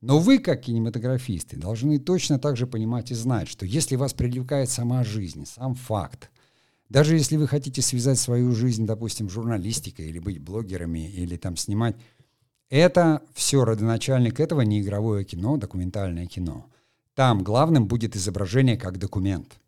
[0.00, 4.68] Но вы, как кинематографисты, должны точно так же понимать и знать, что если вас привлекает
[4.68, 6.30] сама жизнь, сам факт,
[6.90, 11.96] даже если вы хотите связать свою жизнь, допустим, журналистикой или быть блогерами, или там снимать,
[12.74, 16.66] это все родоначальник этого не игровое кино, документальное кино.
[17.14, 19.60] Там главным будет изображение как документ.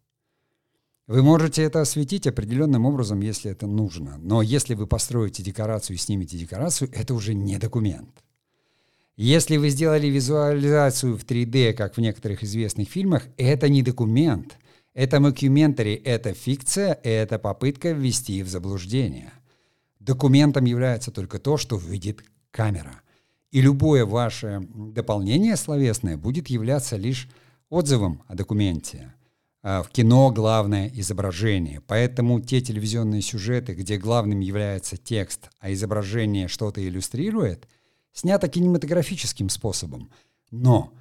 [1.06, 4.18] Вы можете это осветить определенным образом, если это нужно.
[4.18, 8.10] Но если вы построите декорацию и снимете декорацию, это уже не документ.
[9.16, 14.58] Если вы сделали визуализацию в 3D, как в некоторых известных фильмах, это не документ.
[14.94, 19.32] Это мокюментари, это фикция, это попытка ввести в заблуждение.
[20.00, 22.24] Документом является только то, что видит
[22.56, 23.02] камера.
[23.50, 27.28] И любое ваше дополнение словесное будет являться лишь
[27.68, 29.12] отзывом о документе.
[29.62, 31.80] А в кино главное изображение.
[31.80, 37.68] Поэтому те телевизионные сюжеты, где главным является текст, а изображение что-то иллюстрирует,
[38.12, 40.10] снято кинематографическим способом.
[40.50, 40.92] Но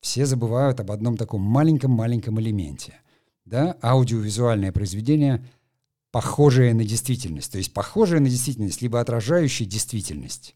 [0.00, 2.94] все забывают об одном таком маленьком-маленьком элементе.
[3.44, 3.76] Да?
[3.82, 5.44] Аудиовизуальное произведение,
[6.12, 7.50] похожее на действительность.
[7.50, 10.54] То есть похожее на действительность, либо отражающее действительность.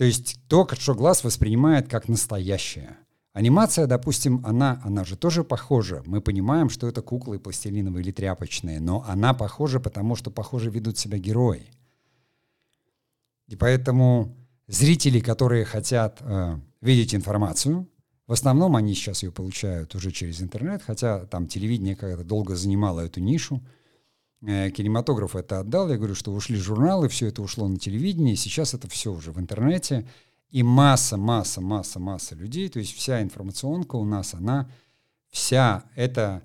[0.00, 2.96] То есть то, что глаз воспринимает как настоящее.
[3.34, 6.02] Анимация, допустим, она, она же тоже похожа.
[6.06, 10.96] Мы понимаем, что это куклы пластилиновые или тряпочные, но она похожа, потому что похоже ведут
[10.96, 11.66] себя герои.
[13.46, 14.34] И поэтому
[14.68, 17.86] зрители, которые хотят э, видеть информацию,
[18.26, 23.00] в основном они сейчас ее получают уже через интернет, хотя там телевидение когда-то долго занимало
[23.00, 23.62] эту нишу–
[24.42, 25.88] кинематограф это отдал.
[25.88, 29.38] Я говорю, что ушли журналы, все это ушло на телевидение, сейчас это все уже в
[29.38, 30.06] интернете.
[30.50, 34.68] И масса, масса, масса, масса людей, то есть вся информационка у нас, она
[35.30, 36.42] вся это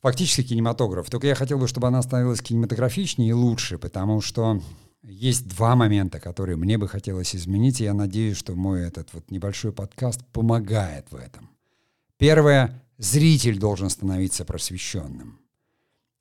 [0.00, 1.08] фактически кинематограф.
[1.08, 4.60] Только я хотел бы, чтобы она становилась кинематографичнее и лучше, потому что
[5.02, 9.30] есть два момента, которые мне бы хотелось изменить, и я надеюсь, что мой этот вот
[9.30, 11.50] небольшой подкаст помогает в этом.
[12.16, 15.38] Первое, зритель должен становиться просвещенным.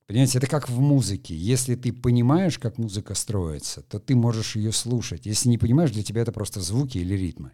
[0.07, 1.35] Понимаете, это как в музыке.
[1.35, 5.25] Если ты понимаешь, как музыка строится, то ты можешь ее слушать.
[5.25, 7.51] Если не понимаешь, для тебя это просто звуки или ритмы.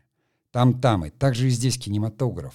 [0.51, 1.05] Там-там.
[1.05, 2.53] И так же и здесь кинематограф.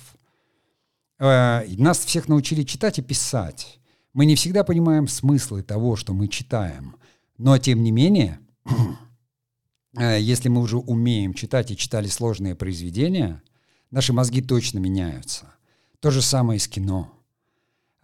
[1.18, 3.80] Э, нас всех научили читать и писать.
[4.12, 6.94] Мы не всегда понимаем смыслы того, что мы читаем.
[7.36, 8.38] Но, тем не менее,
[9.98, 13.42] э, если мы уже умеем читать и читали сложные произведения,
[13.90, 15.54] наши мозги точно меняются.
[15.98, 17.12] То же самое и с кино.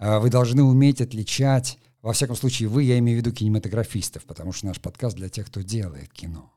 [0.01, 4.53] Э, вы должны уметь отличать во всяком случае, вы, я имею в виду кинематографистов, потому
[4.53, 6.53] что наш подкаст для тех, кто делает кино.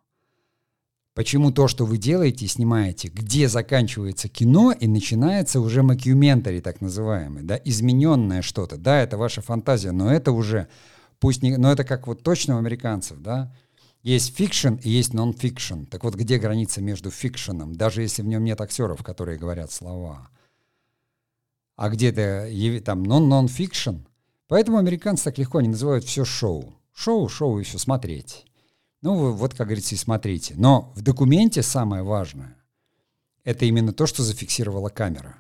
[1.14, 6.82] Почему то, что вы делаете и снимаете, где заканчивается кино и начинается уже макюментари, так
[6.82, 8.78] называемый, да, измененное что-то.
[8.78, 10.68] Да, это ваша фантазия, но это уже,
[11.20, 13.56] пусть не, но это как вот точно у американцев, да,
[14.04, 15.86] есть fiction и есть нон-фикшн.
[15.86, 19.72] Так вот, где граница между fiction ом, даже если в нем нет актеров, которые говорят
[19.72, 20.28] слова,
[21.78, 22.50] а где-то
[22.84, 24.07] там non-non-fiction,
[24.48, 26.74] Поэтому американцы так легко не называют все шоу.
[26.94, 28.46] Шоу, шоу все смотреть.
[29.02, 30.56] Ну, вот, как говорится, и смотрите.
[30.58, 32.58] Но в документе самое важное—
[33.44, 35.36] это именно то, что зафиксировала камера.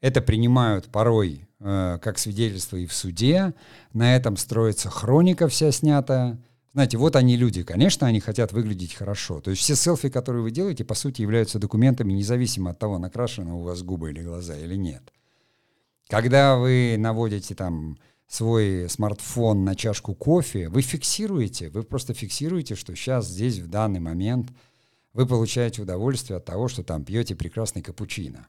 [0.00, 3.54] Это принимают порой э, как свидетельство и в суде.
[3.92, 6.38] На этом строится хроника вся снятая.
[6.72, 7.62] Знаете, вот они люди.
[7.62, 9.40] Конечно, они хотят выглядеть хорошо.
[9.40, 13.52] То есть все селфи, которые вы делаете, по сути, являются документами, независимо от того, накрашены
[13.52, 15.12] у вас губы или глаза или нет.
[16.08, 17.98] Когда вы наводите там
[18.32, 24.00] свой смартфон на чашку кофе, вы фиксируете, вы просто фиксируете, что сейчас здесь в данный
[24.00, 24.48] момент
[25.12, 28.46] вы получаете удовольствие от того, что там пьете прекрасный капучино.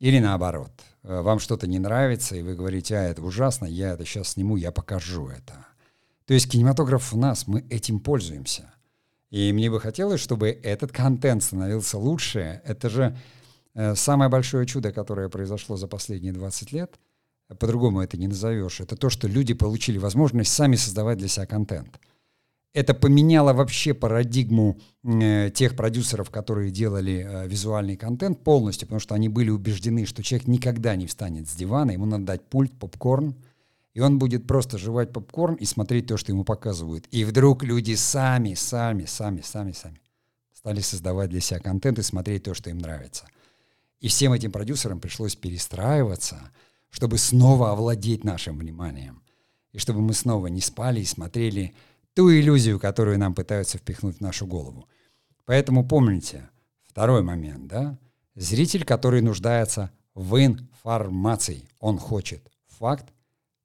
[0.00, 0.72] Или наоборот,
[1.04, 4.56] э, вам что-то не нравится, и вы говорите, а, это ужасно, я это сейчас сниму,
[4.56, 5.64] я покажу это.
[6.26, 8.74] То есть кинематограф у нас, мы этим пользуемся.
[9.30, 12.62] И мне бы хотелось, чтобы этот контент становился лучше.
[12.64, 13.16] Это же
[13.74, 16.98] э, самое большое чудо, которое произошло за последние 20 лет—
[17.48, 22.00] по-другому это не назовешь, это то, что люди получили возможность сами создавать для себя контент.
[22.72, 29.14] Это поменяло вообще парадигму э, тех продюсеров, которые делали э, визуальный контент полностью, потому что
[29.14, 33.36] они были убеждены, что человек никогда не встанет с дивана, ему надо дать пульт, попкорн,
[33.92, 37.06] и он будет просто жевать попкорн и смотреть то, что ему показывают.
[37.12, 40.00] И вдруг люди сами, сами, сами, сами, сами
[40.52, 43.26] стали создавать для себя контент и смотреть то, что им нравится.
[44.00, 46.40] И всем этим продюсерам пришлось перестраиваться–
[46.94, 49.20] чтобы снова овладеть нашим вниманием.
[49.72, 51.74] И чтобы мы снова не спали и смотрели
[52.14, 54.86] ту иллюзию, которую нам пытаются впихнуть в нашу голову.
[55.44, 56.50] Поэтому помните,
[56.84, 57.98] второй момент, да?
[58.36, 61.68] Зритель, который нуждается в информации.
[61.80, 63.12] Он хочет факт,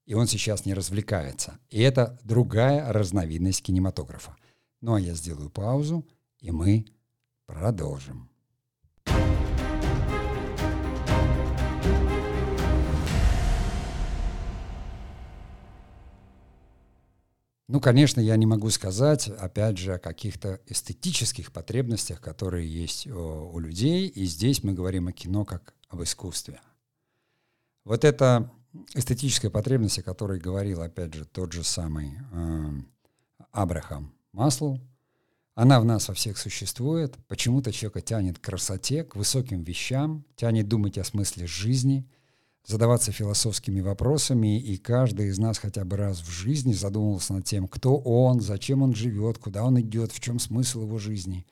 [0.08, 1.60] и он сейчас не развлекается.
[1.70, 4.36] И это другая разновидность кинематографа.
[4.82, 6.04] Ну а я сделаю паузу,
[6.40, 6.88] и мы
[7.46, 8.29] продолжим.
[17.70, 23.52] Ну, конечно, я не могу сказать, опять же, о каких-то эстетических потребностях, которые есть у,
[23.54, 24.08] у людей.
[24.08, 26.62] И здесь мы говорим о кино как об искусстве.
[27.86, 28.52] Вот эта
[28.96, 32.70] эстетическая потребность, о которой говорил, опять же, тот же самый э,
[33.52, 34.82] Абрахам Маслоу,
[35.54, 37.18] она в нас во всех существует.
[37.28, 42.10] Почему-то человека тянет к красоте, к высоким вещам, тянет думать о смысле жизни–
[42.66, 47.68] задаваться философскими вопросами, и каждый из нас хотя бы раз в жизни задумывался над тем,
[47.68, 51.46] кто он, зачем он живет, куда он идет, в чем смысл его жизни.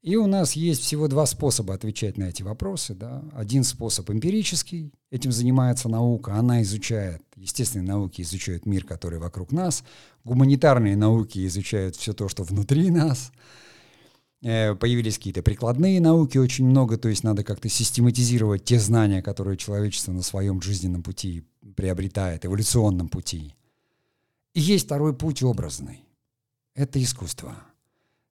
[0.00, 2.94] И у нас есть всего два способа отвечать на эти вопросы.
[2.94, 3.24] Да?
[3.32, 9.82] Один способ эмпирический, этим занимается наука, она изучает, естественные науки изучают мир, который вокруг нас,
[10.24, 13.32] гуманитарные науки изучают все то, что внутри нас–
[14.40, 20.12] появились какие-то прикладные науки очень много, то есть надо как-то систематизировать те знания, которые человечество
[20.12, 21.44] на своем жизненном пути
[21.76, 23.54] приобретает, эволюционном пути.
[24.54, 26.04] И есть второй путь образный.
[26.74, 27.56] Это искусство.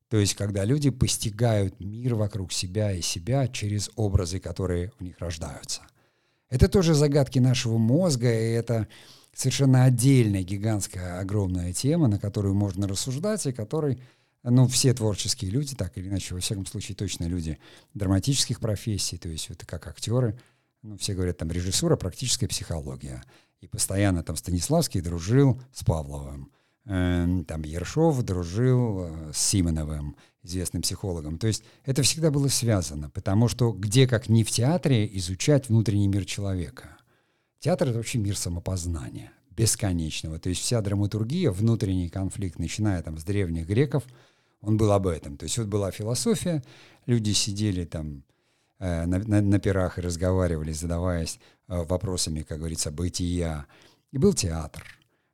[0.10, 5.20] То есть, когда люди постигают мир вокруг себя и себя через образы, которые в них
[5.20, 5.82] рождаются.
[6.50, 8.88] Это тоже загадки нашего мозга, и это
[9.34, 14.02] совершенно отдельная, гигантская, огромная тема, на которую можно рассуждать, и которой
[14.44, 17.60] ну, все творческие люди, так или иначе, во всяком случае, точно люди
[17.94, 20.40] драматических профессий, то есть это как актеры,
[20.84, 23.24] ну, все говорят, там, режиссура, практическая психология.
[23.60, 26.52] И постоянно там Станиславский дружил с Павловым,
[26.86, 31.40] э, там Ершов дружил э, с Симоновым, известным психологом.
[31.40, 36.08] То есть это всегда было связано, потому что где, как не в театре, изучать внутренний
[36.08, 36.98] мир человека.
[37.60, 40.40] Театр— это вообще мир самопознания бесконечного.
[40.40, 44.04] То есть вся драматургия, внутренний конфликт, начиная там с древних греков—
[44.62, 45.38] он был об этом.
[45.38, 46.64] То есть вот была философия,
[47.06, 48.24] люди сидели там
[48.80, 53.68] э, на, на, на пирах и разговаривали, задаваясь э, вопросами, как говорится, бытия.
[54.12, 54.84] И был театр,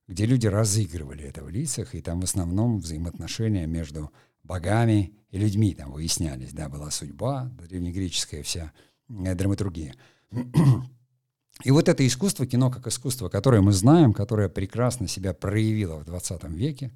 [0.07, 4.11] где люди разыгрывали это в лицах, и там в основном взаимоотношения между
[4.43, 6.53] богами и людьми там выяснялись.
[6.53, 8.73] Да, была судьба, древнегреческая вся
[9.09, 9.95] э, драматургия.
[11.63, 16.05] И вот это искусство, кино как искусство, которое мы знаем, которое прекрасно себя проявило в
[16.05, 16.91] 20 веке,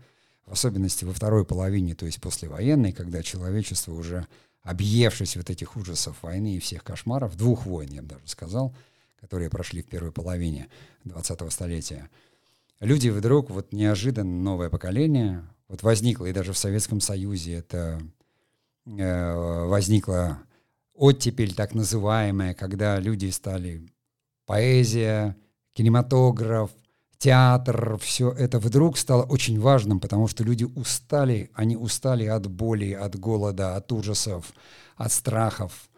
[0.46, 4.28] в особенности во второй половине, то есть послевоенной, когда человечество уже
[4.64, 8.76] объевшись вот этих ужасов войны и всех кошмаров, двух войн, я бы даже сказал,
[9.20, 10.68] которые прошли в первой половине
[11.06, 12.10] 20-го столетия,
[12.82, 18.02] люди вдруг, вот неожиданно новое поколение, вот возникло, и даже в Советском Союзе это
[18.86, 20.40] э, возникло
[20.94, 23.88] оттепель так называемая, когда люди стали
[24.48, 25.38] поэзия,
[25.74, 26.72] кинематограф,
[27.20, 32.94] театр, все это вдруг стало очень важным, потому что люди устали, они устали от боли,
[32.94, 34.54] от голода, от ужасов,
[34.96, 35.90] от страхов.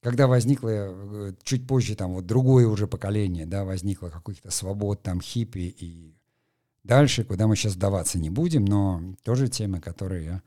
[0.00, 5.20] Когда возникло э, чуть позже там вот другое уже поколение, да, возникло каких-то свобод, там
[5.20, 6.14] хиппи и
[6.84, 10.42] дальше, куда мы сейчас вдаваться не будем, но тоже темы, которые я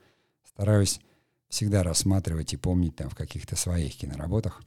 [0.45, 1.01] стараюсь
[1.49, 4.62] всегда рассматривать и помнить там в каких-то своих киноработах.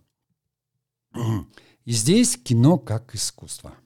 [1.85, 3.75] И здесь кино как искусство–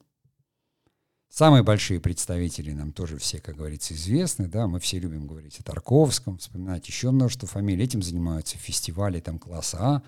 [1.38, 5.62] Самые большие представители нам тоже все, как говорится, известны, да, мы все любим говорить о
[5.62, 10.02] Тарковском, вспоминать еще множество фамилий, этим занимаются фестивали там класса А,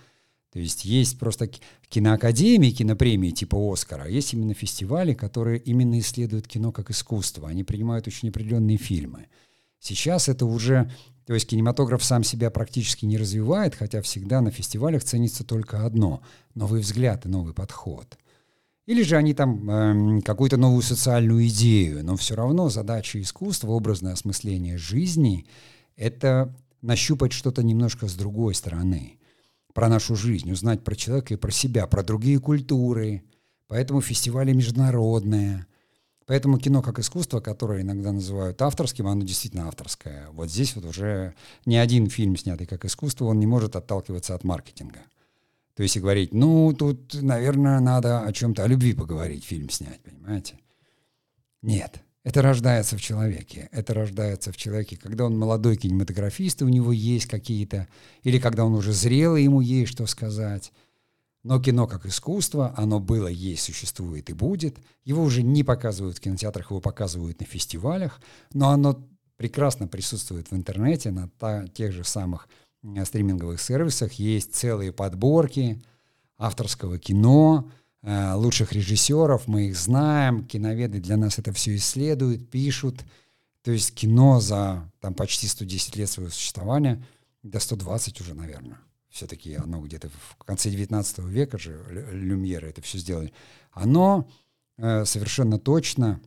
[0.50, 1.48] то есть есть просто
[1.88, 7.62] киноакадемии, кинопремии типа Оскара, а есть именно фестивали, которые именно исследуют кино как искусство, они
[7.62, 9.28] принимают очень определенные фильмы.
[9.78, 10.90] Сейчас это уже,
[11.30, 16.24] то есть кинематограф сам себя практически не развивает, хотя всегда на фестивалях ценится только одно—
[16.56, 18.18] новый взгляд и новый подход—
[18.86, 24.14] или же они там э, какую-то новую социальную идею, но все равно задача искусства, образное
[24.14, 25.46] осмысление жизни—
[25.96, 29.20] это нащупать что-то немножко с другой стороны,
[29.72, 33.22] про нашу жизнь, узнать про человека и про себя, про другие культуры.
[33.68, 35.68] Поэтому фестивали международные.
[36.30, 40.28] Поэтому кино как искусство, которое иногда называют авторским, оно действительно авторское.
[40.30, 41.34] Вот здесь вот уже
[41.66, 45.00] ни один фильм, снятый как искусство, он не может отталкиваться от маркетинга.
[45.74, 49.98] То есть и говорить, ну, тут, наверное, надо о чем-то, о любви поговорить, фильм снять,
[50.02, 50.61] понимаете?
[51.62, 52.00] Нет.
[52.22, 53.68] Это рождается в человеке.
[53.72, 57.88] Это рождается в человеке, когда он молодой кинематографист, и у него есть какие-то,
[58.22, 60.70] или когда он уже зрелый, ему есть что сказать.
[61.43, 64.78] Но кино как искусство, оно было, есть, существует и будет.
[65.05, 68.20] Его уже не показывают в кинотеатрах, его показывают на фестивалях,
[68.53, 69.03] но оно
[69.36, 72.47] прекрасно присутствует в интернете, на та, тех же самых
[72.82, 75.82] Э, стриминговых сервисах есть целые подборки
[76.38, 77.70] авторского кино,
[78.03, 83.05] э, лучших режиссеров, мы их знаем, киноведы для нас это все исследуют, пишут.
[83.62, 87.05] То есть кино за там, почти 110 лет своего существования,
[87.43, 88.78] до 120 уже, наверное.
[89.11, 93.32] Все-таки оно где-то в конце 19 века же, Люмьеры это все сделали.
[93.72, 94.28] Оно
[94.78, 96.20] э, совершенно точно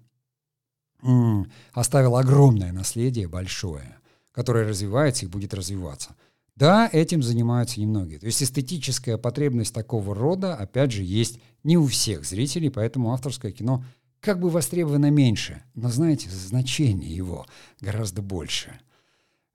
[1.73, 3.97] оставил огромное наследие, большое,
[4.31, 6.15] которое развивается и будет развиваться.
[6.55, 8.19] Да, этим занимаются немногие.
[8.19, 13.51] То есть эстетическая потребность такого рода, опять же, есть не у всех зрителей, поэтому авторское
[13.51, 13.84] кино
[14.19, 17.45] как бы востребовано меньше, но, знаете, значение его
[17.81, 18.79] гораздо больше.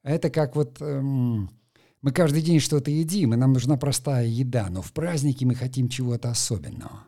[0.02, 1.50] Это как вот эм,
[2.02, 5.88] мы каждый день что-то едим, и нам нужна простая еда, но в праздники мы хотим
[5.88, 7.04] чего-то особенного.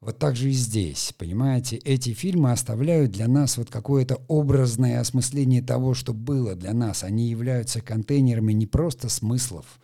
[0.00, 5.60] Вот так же и здесь, понимаете, эти фильмы оставляют для нас вот какое-то образное осмысление
[5.60, 7.04] того, что было для нас.
[7.04, 9.78] Они являются контейнерами не просто смыслов,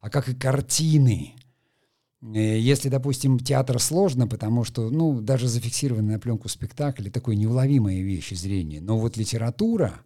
[0.00, 1.34] а как и картины.
[2.22, 8.00] Э, если, допустим, театр сложно, потому что, ну, даже зафиксированный на пленку спектакль— такой неуловимая
[8.00, 8.80] вещь зрения.
[8.80, 10.00] Но вот литература,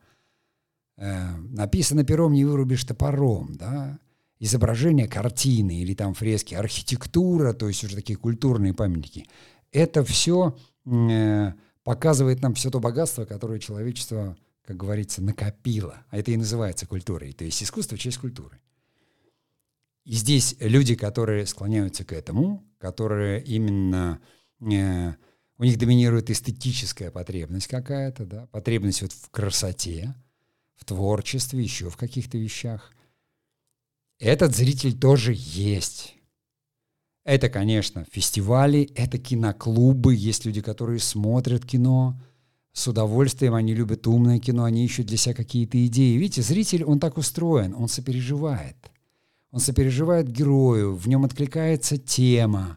[0.96, 3.98] написано пером не вырубишь топором, да,
[4.38, 9.26] изображение картины или там фрески, архитектура, то есть уже такие культурные памятники,
[9.72, 11.52] это все э,
[11.84, 16.04] показывает нам все то богатство, которое человечество, как говорится, накопило.
[16.10, 17.32] А это и называется культурой.
[17.32, 18.60] То есть искусство через культуры.
[20.04, 24.20] И здесь люди, которые склоняются к этому, которые именно
[24.60, 25.14] э,
[25.58, 30.14] у них доминирует эстетическая потребность какая-то, да, потребность вот в красоте,
[30.76, 32.92] в творчестве, еще в каких-то вещах.
[34.18, 36.14] Этот зритель тоже есть.
[37.24, 42.16] Это, конечно, фестивали, это киноклубы, есть люди, которые смотрят кино,
[42.72, 46.16] с удовольствием, они любят умное кино, они ищут для себя какие-то идеи.
[46.16, 48.76] Видите, зритель, он так устроен, он сопереживает.
[49.50, 52.76] Он сопереживает герою, в нем откликается тема.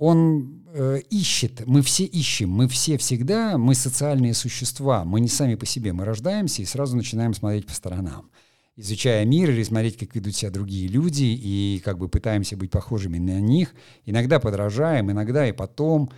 [0.00, 5.54] Он э, ищет, мы все ищем, мы все всегда, мы социальные существа, мы не сами
[5.54, 8.30] по себе, мы рождаемся и сразу начинаем смотреть по сторонам
[8.76, 13.18] изучая мир или смотреть, как ведут себя другие люди, и как бы пытаемся быть похожими
[13.18, 13.74] на них.
[14.06, 16.10] Иногда подражаем, иногда и потом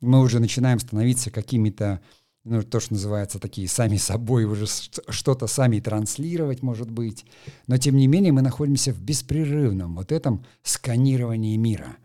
[0.00, 2.00] мы уже начинаем становиться какими-то,
[2.44, 7.24] ну, то, что называется, такие сами собой, уже что-то сами транслировать, может быть.
[7.68, 11.98] Но, тем не менее, мы находимся в беспрерывном вот этом сканировании мира.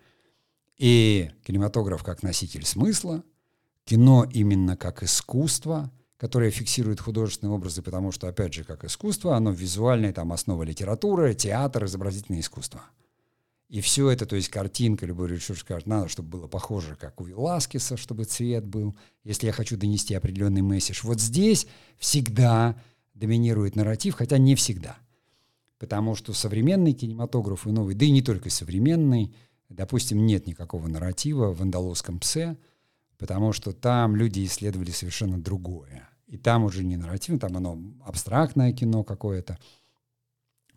[0.77, 3.23] И кинематограф как носитель смысла,
[3.85, 5.91] кино именно как искусство—
[6.23, 11.33] которые фиксируют художественные образы, потому что, опять же, как искусство, оно визуальное, там основа литературы,
[11.33, 12.81] театр, изобразительное искусство.
[13.67, 17.25] И все это, то есть картинка, любой режиссер скажет, надо, чтобы было похоже, как у
[17.25, 18.95] Веласкеса, чтобы цвет был,
[19.25, 21.01] если я хочу донести определенный месседж.
[21.03, 21.67] Вот здесь
[21.97, 22.81] всегда
[23.13, 24.95] доминирует нарратив, хотя не всегда.
[25.77, 29.35] Потому что современный кинематограф и новый, да и не только современный,
[29.69, 32.57] допустим, нет никакого нарратива в «Андалузском псе»,
[33.17, 36.09] потому что там люди исследовали совершенно другое.
[36.27, 39.57] И там уже не нарративно, там оно абстрактное кино какое-то.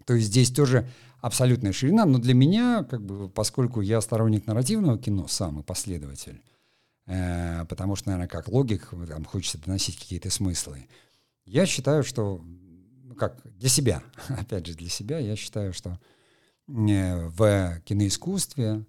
[0.05, 0.89] То есть здесь тоже
[1.21, 6.43] абсолютная ширина, но для меня, как бы, поскольку я сторонник нарративного кино, сам и последователь,
[7.07, 10.87] э, потому что, наверное, как логик, там хочется доносить какие-то смыслы,
[11.45, 12.41] я считаю, что,
[13.03, 15.99] ну, как для себя, опять же, для себя, я считаю, что
[16.67, 18.85] в киноискусстве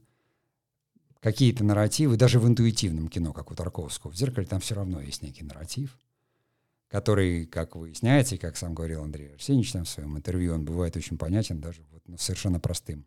[1.19, 5.21] какие-то нарративы, даже в интуитивном кино, как у Тарковского, в «Зеркале» там все равно есть
[5.21, 5.97] некий нарратив,
[6.87, 10.95] который, как выясняется, и как сам говорил Андрей Арсеньевич там в своем интервью, он бывает
[10.95, 13.05] очень понятен даже вот, ну, совершенно простым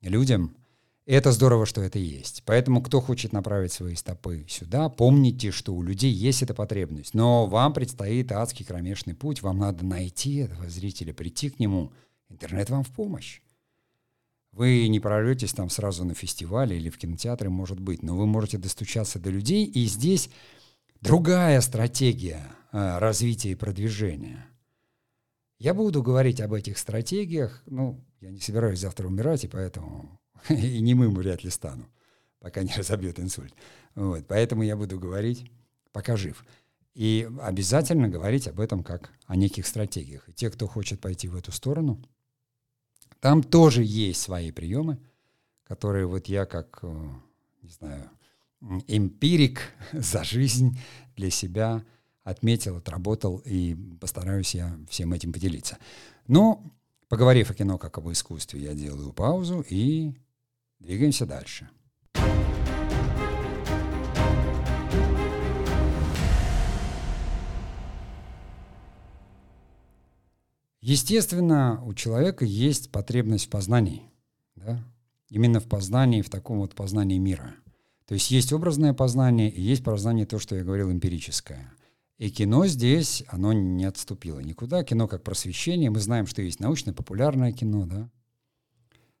[0.00, 0.56] людям.
[1.04, 2.42] И это здорово, что это есть.
[2.44, 7.14] Поэтому, кто хочет направить свои стопы сюда, помните, что у людей есть эта потребность.
[7.14, 11.92] Но вам предстоит адский кромешный путь, вам надо найти этого зрителя, прийти к нему.
[12.28, 13.40] Интернет вам в помощь.
[14.58, 18.58] Вы не прорветесь там сразу на фестивале или в кинотеатре, может быть, но вы можете
[18.58, 20.30] достучаться до людей, и здесь
[21.00, 24.48] другая стратегия а, развития и продвижения.
[25.60, 30.80] Я буду говорить об этих стратегиях, ну, я не собираюсь завтра умирать, и поэтому и
[30.80, 31.86] не мы вряд ли стану,
[32.40, 33.54] пока не разобьет инсульт.
[33.94, 35.48] Вот, поэтому я буду говорить,
[35.92, 36.44] пока жив.
[36.94, 40.28] И обязательно говорить об этом как о неких стратегиях.
[40.28, 42.02] И те, кто хочет пойти в эту сторону,
[43.20, 44.98] там тоже есть свои приемы,
[45.64, 47.08] которые вот я как, э,
[47.62, 48.10] не знаю,
[48.86, 49.60] эмпирик
[49.92, 50.78] за жизнь
[51.16, 51.84] для себя
[52.24, 55.78] отметил, отработал, и постараюсь я всем этим поделиться.
[56.26, 56.62] Но,
[57.08, 60.12] поговорив о кино как об искусстве, я делаю паузу и
[60.78, 61.70] двигаемся дальше.
[70.80, 74.02] Естественно, у человека есть потребность в познании.
[74.56, 74.82] Да?
[75.28, 77.54] Именно в познании, в таком вот познании мира–
[78.08, 81.70] то есть есть образное познание и есть познание то, что я говорил, эмпирическое.
[82.16, 84.82] И кино здесь, оно не отступило никуда.
[84.82, 85.90] Кино как просвещение.
[85.90, 88.10] Мы знаем, что есть научно-популярное кино, да.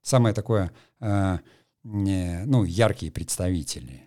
[0.00, 1.38] Самое такое, э,
[1.84, 4.04] не, ну, яркие представители.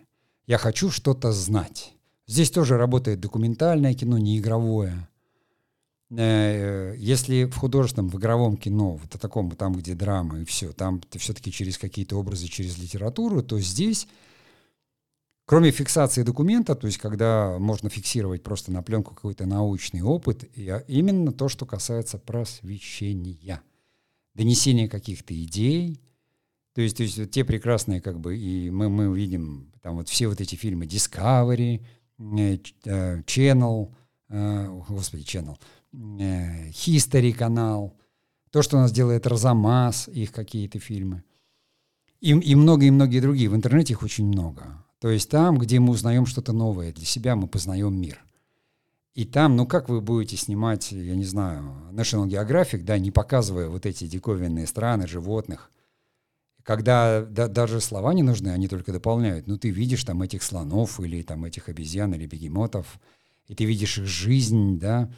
[0.48, 1.94] Я хочу что-то знать.
[2.26, 5.08] Здесь тоже работает документальное кино, не игровое.
[6.14, 11.00] Э, если в художественном, в игровом кино, вот таком, там, где драма и все, там
[11.00, 14.06] ты все-таки через какие-то образы, через литературу, то здесь,
[15.46, 21.32] кроме фиксации документа, то есть когда можно фиксировать просто на пленку какой-то научный опыт, именно
[21.32, 23.62] то, что касается просвещения,
[24.34, 25.98] донесения каких-то идей,
[26.74, 30.28] то есть, то есть те прекрасные, как бы, и мы, мы увидим там вот все
[30.28, 31.82] вот эти фильмы Discovery,
[32.18, 33.94] э, э, Channel,
[34.28, 35.58] господи, Channel,
[35.92, 37.96] History канал,
[38.50, 41.24] то, что у нас делает Розамас, их какие-то фильмы.
[42.20, 43.48] И, и многие, многие другие.
[43.48, 44.84] В интернете их очень много.
[45.00, 48.24] То есть там, где мы узнаем что-то новое для себя, мы познаем мир.
[49.14, 53.68] И там, ну как вы будете снимать, я не знаю, National Geographic, да, не показывая
[53.68, 55.70] вот эти диковинные страны, животных,
[56.62, 59.48] когда да, даже слова не нужны, они только дополняют.
[59.48, 63.00] Ну ты видишь там этих слонов или там этих обезьян или бегемотов,
[63.48, 65.12] и ты видишь их жизнь, да,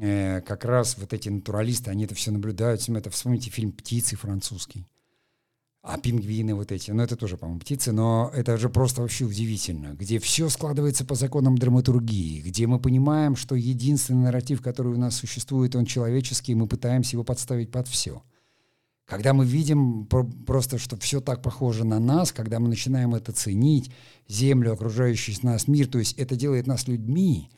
[0.00, 2.88] э, как раз вот эти натуралисты, они это все наблюдают.
[2.88, 4.86] Это вспомните фильм «Птицы» французский.
[5.82, 9.94] А пингвины вот эти, ну это тоже, по-моему, птицы, но это же просто вообще удивительно,
[9.94, 15.14] где все складывается по законам драматургии, где мы понимаем, что единственный нарратив, который у нас
[15.14, 18.22] существует, он человеческий, и мы пытаемся его подставить под все.
[19.06, 23.90] Когда мы видим просто, что все так похоже на нас, когда мы начинаем это ценить,
[24.28, 27.50] землю, окружающий нас мир, то есть это делает нас людьми,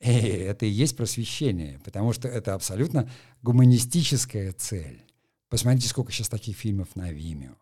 [0.00, 3.10] и это и есть просвещение, потому что это абсолютно
[3.42, 5.02] гуманистическая цель.
[5.48, 7.56] Посмотрите, сколько сейчас таких фильмов на Vimeo.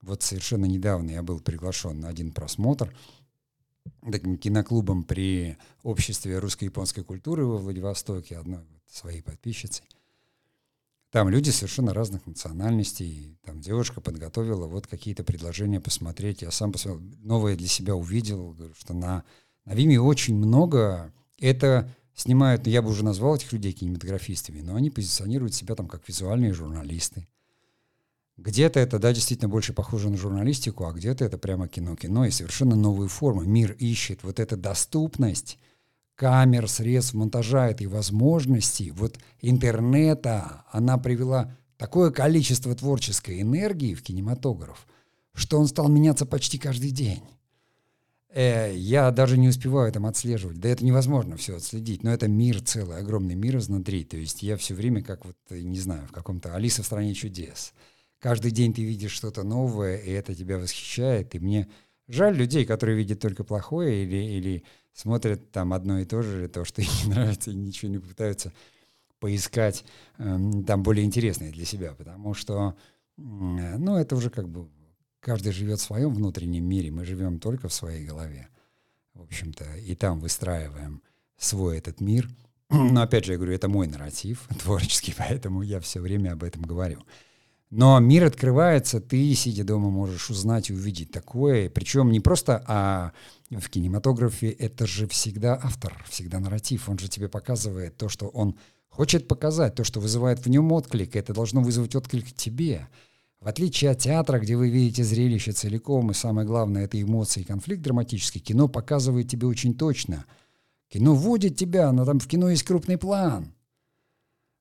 [0.00, 2.94] Вот совершенно недавно я был приглашен на один просмотр
[4.10, 9.84] таким киноклубом при обществе русско-японской культуры во Владивостоке, одной своей подписчицей.
[11.10, 13.38] Там люди совершенно разных национальностей.
[13.42, 16.42] Там девушка подготовила вот какие-то предложения посмотреть.
[16.42, 19.24] Я сам посмотрел, новое для себя увидел, что на
[19.68, 21.12] на Виме очень много.
[21.38, 26.08] Это снимают, я бы уже назвал этих людей кинематографистами, но они позиционируют себя там как
[26.08, 27.28] визуальные журналисты.
[28.38, 32.76] Где-то это, да, действительно больше похоже на журналистику, а где-то это прямо кино-кино и совершенно
[32.76, 33.46] новые формы.
[33.46, 35.58] Мир ищет вот эту доступность
[36.14, 44.86] камер, средств монтажа этой возможности, вот интернета, она привела такое количество творческой энергии в кинематограф,
[45.34, 47.22] что он стал меняться почти каждый день
[48.30, 50.58] э, я даже не успеваю там отслеживать.
[50.58, 52.02] Да это невозможно все отследить.
[52.02, 54.04] Но это мир целый, огромный мир изнутри.
[54.04, 57.72] То есть я все время как вот, не знаю, в каком-то «Алиса в стране чудес».
[58.20, 61.34] Каждый день ты видишь что-то новое, и это тебя восхищает.
[61.34, 61.68] И мне
[62.08, 66.64] жаль людей, которые видят только плохое или, или смотрят там одно и то же, то,
[66.64, 68.52] что им не нравится, и ничего не пытаются
[69.20, 69.84] поискать
[70.18, 71.94] э, там более интересное для себя.
[71.94, 72.76] Потому что,
[73.16, 74.68] э, ну, это уже как бы
[75.20, 78.48] Каждый живет в своем внутреннем мире, мы живем только в своей голове,
[79.14, 81.02] в общем-то, и там выстраиваем
[81.36, 82.28] свой этот мир.
[82.70, 86.62] Но опять же, я говорю, это мой нарратив творческий, поэтому я все время об этом
[86.62, 87.02] говорю.
[87.70, 91.68] Но мир открывается, ты, сидя дома, можешь узнать и увидеть такое.
[91.68, 93.12] Причем не просто, а
[93.50, 96.88] в кинематографе это же всегда автор, всегда нарратив.
[96.88, 98.56] Он же тебе показывает то, что он
[98.88, 101.14] хочет показать, то, что вызывает в нем отклик.
[101.14, 102.88] Это должно вызвать отклик тебе.
[103.40, 107.44] В отличие от театра, где вы видите зрелище целиком, и самое главное— это эмоции и
[107.44, 110.24] конфликт драматический, кино показывает тебе очень точно.
[110.88, 113.54] Кино вводит тебя, но там в кино есть крупный план.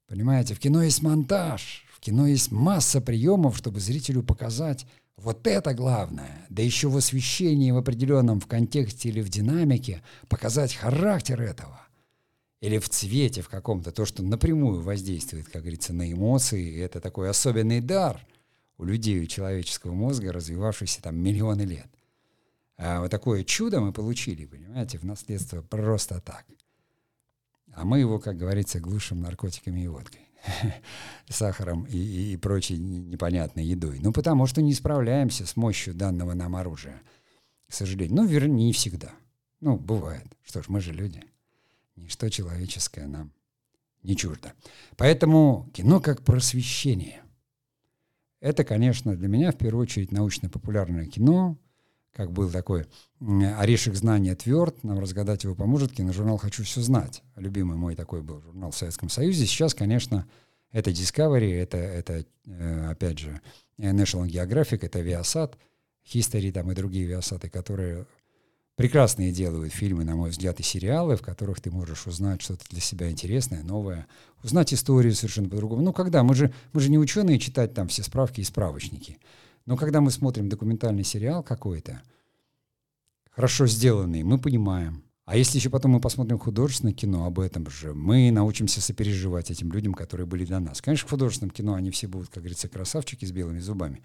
[0.07, 4.86] Понимаете, в кино есть монтаж, в кино есть масса приемов, чтобы зрителю показать
[5.17, 6.45] вот это главное.
[6.49, 11.82] Да еще в освещении в определенном, в контексте или в динамике показать характер этого.
[12.61, 16.80] Или в цвете в каком-то, то, что напрямую воздействует, как говорится, на эмоции.
[16.80, 18.23] Это такой особенный дар—
[18.78, 21.88] у людей, у человеческого мозга, развивавшийся там миллионы лет.
[22.78, 26.45] А вот такое чудо мы получили, понимаете, в наследство просто так.
[27.73, 30.21] А мы его, как говорится, глушим наркотиками и водкой,
[31.30, 33.99] сахаром и, и, и прочей непонятной едой.
[33.99, 37.01] Ну, потому что не справляемся с мощью данного нам оружия,
[37.67, 38.15] к сожалению.
[38.15, 39.11] Ну, вернее, не всегда.
[39.59, 40.25] Ну, бывает.
[40.43, 41.23] Что ж, мы же люди.
[41.95, 43.32] Ничто человеческое нам
[44.03, 44.53] не чуждо.
[44.95, 47.23] Поэтому кино как просвещение.
[48.39, 51.57] Это, конечно, для меня в первую очередь научно-популярное кино,
[52.13, 52.85] как был такой
[53.19, 57.23] «Орешек знания тверд», нам разгадать его поможет киножурнал «Хочу все знать».
[57.35, 59.45] Любимый мой такой был журнал в Советском Союзе.
[59.45, 60.27] Сейчас, конечно,
[60.71, 63.41] это Discovery, это, это э, опять же,
[63.77, 65.53] National Geographic, это Viasat,
[66.05, 68.05] History там и другие Viasat, которые
[68.78, 72.80] прекрасные делают фильмы, на мой взгляд, и сериалы, в которых ты можешь узнать что-то для
[72.80, 74.07] себя интересное, новое,
[74.43, 75.82] узнать историю совершенно по-другому.
[75.82, 76.23] Ну, когда?
[76.23, 79.17] Мы же, мы же не ученые читать там все справки и справочники.
[79.65, 82.01] Но когда мы смотрим документальный сериал какой-то,
[83.32, 85.03] хорошо сделанный, мы понимаем.
[85.25, 89.73] А если еще потом мы посмотрим художественное кино об этом же, мы научимся сопереживать этим
[89.73, 90.82] людям, которые были для нас.
[90.82, 94.03] Конечно, в художественном кино они все будут, как говорится, красавчики с белыми зубами.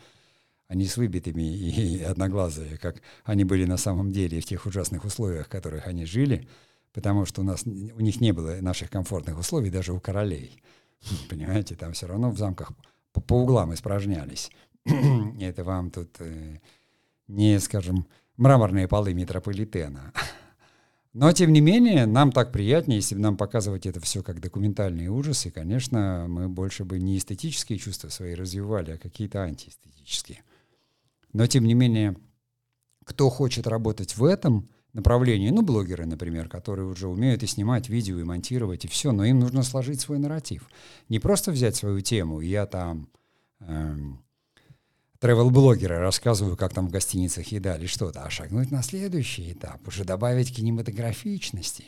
[0.73, 5.47] Они с выбитыми и одноглазые, как они были на самом деле в тех ужасных условиях,
[5.47, 6.49] в которых они жили,
[6.95, 10.63] потому что у, нас, у них не было наших комфортных условий даже у королей.
[11.29, 12.73] Понимаете, там все равно в замках
[13.13, 14.51] по, по углам испражнялись.
[15.41, 16.59] Это вам тут э,
[17.29, 18.07] не, скажем,
[18.39, 20.15] мраморные полы метрополитена.
[21.13, 25.11] Но, тем не менее, нам так приятнее, если бы нам показывать это все как документальные
[25.11, 25.51] ужасы.
[25.51, 30.43] Конечно, мы больше бы не эстетические чувства свои развивали, а какие-то антиэстетические.
[31.33, 32.17] Но, тем не менее,
[33.05, 38.19] кто хочет работать в этом направлении, ну, блогеры, например, которые уже умеют и снимать видео,
[38.19, 40.69] и монтировать, и все, но им нужно сложить свой нарратив.
[41.09, 43.09] Не просто взять свою тему, я там...
[43.61, 44.23] Эм,
[45.23, 50.05] travel-блогеры рассказываю, как там в гостиницах еда или что-то, а шагнуть на следующий этап, уже
[50.05, 51.85] добавить кинематографичности.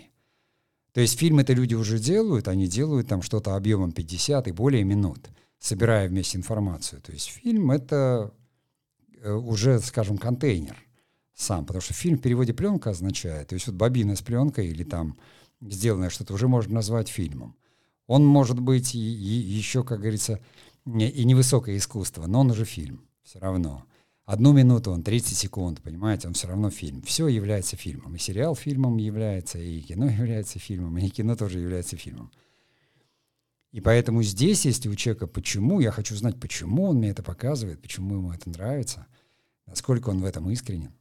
[0.93, 4.85] То есть фильм это люди уже делают, они делают там что-то объемом 50 и более
[4.85, 7.03] минут, собирая вместе информацию.
[7.03, 8.33] То есть фильм это
[9.25, 10.77] уже, скажем, контейнер
[11.35, 14.85] сам, потому что фильм в переводе пленка означает, то есть вот бобина с пленкой или
[14.85, 15.19] там
[15.61, 17.57] сделанное что-то уже можно назвать фильмом.
[18.07, 20.41] Он может быть и, и еще, как говорится,
[20.87, 23.85] и невысокое искусство, но он уже фильм все равно.
[24.27, 27.03] Одну минуту, он 30 секунд, понимаете, он все равно фильм.
[27.03, 28.17] Все является фильмом.
[28.17, 32.31] И сериал фильмом является, и кино является фильмом, и кино тоже является фильмом.
[33.73, 37.83] И поэтому здесь, если у человека почему, я хочу знать, почему он мне это показывает,
[37.83, 39.07] почему ему это нравится,
[39.67, 40.93] насколько он в этом искренен.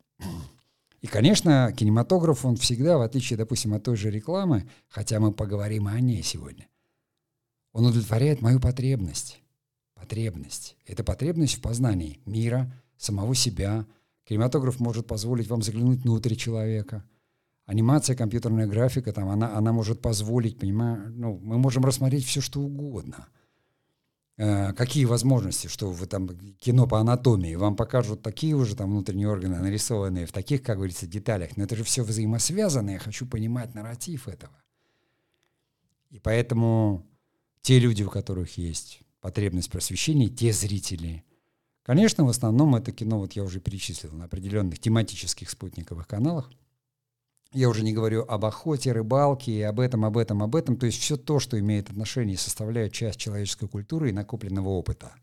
[1.02, 5.88] И, конечно, кинематограф, он всегда, в отличие, допустим, от той же рекламы, хотя мы поговорим
[5.88, 6.68] о ней сегодня,
[7.74, 9.44] он удовлетворяет мою потребность
[10.04, 10.76] потребность.
[10.86, 13.86] Это потребность в познании мира, самого себя.
[14.26, 17.06] Кинематограф может позволить вам заглянуть внутрь человека.
[17.66, 22.60] Анимация, компьютерная графика, там, она, она может позволить, понимаю, ну, мы можем рассмотреть все, что
[22.60, 23.28] угодно.
[24.36, 26.28] Э, какие возможности, что вы там
[26.60, 31.06] кино по анатомии, вам покажут такие уже там внутренние органы, нарисованные в таких, как говорится,
[31.06, 31.56] деталях.
[31.56, 34.54] Но это же все взаимосвязано, я хочу понимать нарратив этого.
[36.10, 37.06] И поэтому
[37.62, 41.24] те люди, у которых есть потребность просвещения, те зрители.
[41.84, 46.50] Конечно, в основном это кино, вот я уже перечислил, на определенных тематических спутниковых каналах.
[47.54, 50.76] Я уже не говорю об охоте, рыбалке, и об этом, об этом, об этом.
[50.76, 55.14] То есть все то, что имеет отношение составляет часть человеческой культуры и накопленного опыта.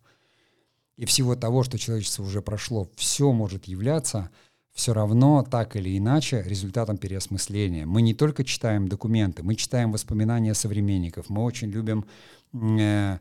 [0.97, 4.31] И всего того, что человечество уже прошло, все может являться
[4.73, 7.87] все равно так или иначе результатом переосмысления.
[7.87, 12.07] Мы не только читаем документы, мы читаем воспоминания современников, мы очень любим
[12.53, 13.19] э,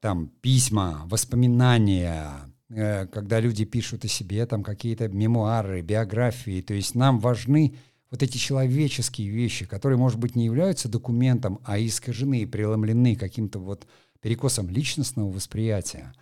[0.00, 2.28] там письма, воспоминания,
[2.68, 6.60] э, когда люди пишут о себе, там какие-то мемуары, биографии.
[6.60, 7.74] То есть нам важны
[8.12, 13.58] вот эти человеческие вещи, которые, может быть, не являются документом, а искажены и преломлены каким-то
[13.58, 13.86] вот
[14.20, 16.12] перекосом личностного восприятия.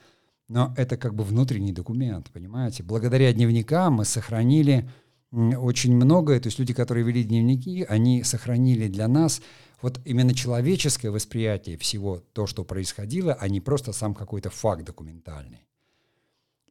[0.47, 2.85] Но это как бы внутренний документ, понимаете?
[2.85, 4.89] Благодаря дневникам мы сохранили
[5.33, 6.39] очень многое.
[6.39, 9.43] То есть люди, которые вели дневники, они сохранили для нас
[9.83, 15.67] вот именно человеческое восприятие всего то, что происходило, а не просто сам какой-то факт документальный.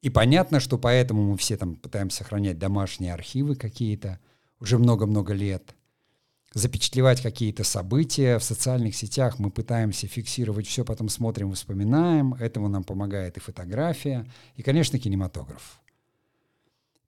[0.01, 4.21] И понятно, что поэтому мы все там пытаемся сохранять домашние архивы какие-то
[4.59, 5.75] уже много-много лет,
[6.53, 12.33] запечатлевать какие-то события в социальных сетях, мы пытаемся фиксировать все, потом смотрим, вспоминаем.
[12.33, 15.79] Этому нам помогает и фотография, и, конечно, кинематограф.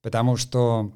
[0.01, 0.93] Потому что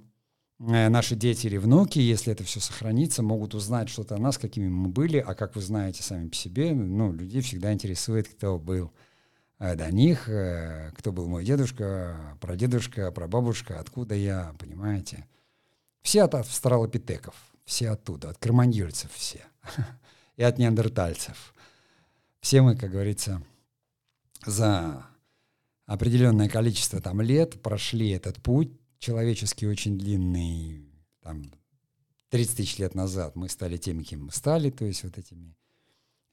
[0.60, 4.70] Э, наши дети или внуки, если это все сохранится, могут узнать что-то о нас, какими
[4.70, 8.92] мы были, а как вы знаете сами по себе, ну, людей всегда интересует, кто был
[9.60, 15.26] э, до них, э, кто был мой дедушка, прадедушка, прабабушка, откуда я, понимаете.
[16.06, 17.34] Все от австралопитеков,
[17.66, 19.44] все оттуда, от карманьольцев все,
[20.38, 21.56] и от неандертальцев.
[22.42, 23.42] Все мы, как говорится,
[24.46, 25.04] за
[25.88, 30.88] определенное количество там лет прошли этот путь, человеческий очень длинный,
[31.24, 31.52] там,
[32.30, 35.58] 30 тысяч лет назад мы стали теми, кем мы стали, то есть вот этими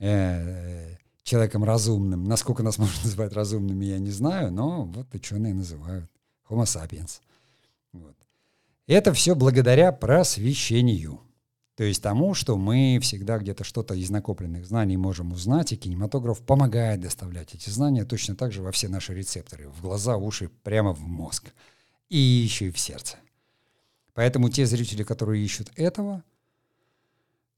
[0.01, 2.25] э, человеком разумным.
[2.25, 6.11] Насколько нас можно называть разумными, я не знаю, но вот ученые называют
[6.47, 7.23] Homo sapiens.
[7.93, 8.16] Вот.
[8.87, 11.20] Это все благодаря просвещению.
[11.76, 16.41] То есть тому, что мы всегда где-то что-то из накопленных знаний можем узнать, и кинематограф
[16.41, 20.93] помогает доставлять эти знания точно так же во все наши рецепторы, в глаза, уши, прямо
[20.93, 21.53] в мозг
[22.11, 23.16] и еще и в сердце.
[24.14, 26.22] Поэтому те зрители, которые ищут этого,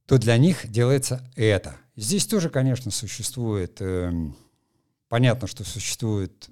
[0.07, 1.77] то для них делается это.
[1.97, 4.13] Здесь тоже, конечно, существует, э,
[5.09, 6.49] понятно, что существует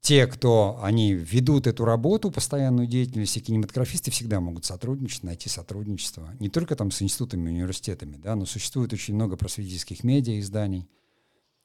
[0.00, 6.34] те, кто они ведут эту работу, постоянную деятельность, и кинематографисты всегда могут сотрудничать, найти сотрудничество.
[6.40, 10.88] Не только там с институтами, университетами, да, но существует очень много просветительских медиа изданий,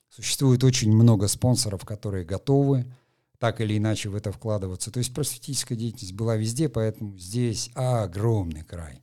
[0.09, 2.86] существует очень много спонсоров, которые готовы
[3.39, 4.91] так или иначе в это вкладываться.
[4.91, 9.01] То есть просветительская деятельность была везде, поэтому здесь огромный край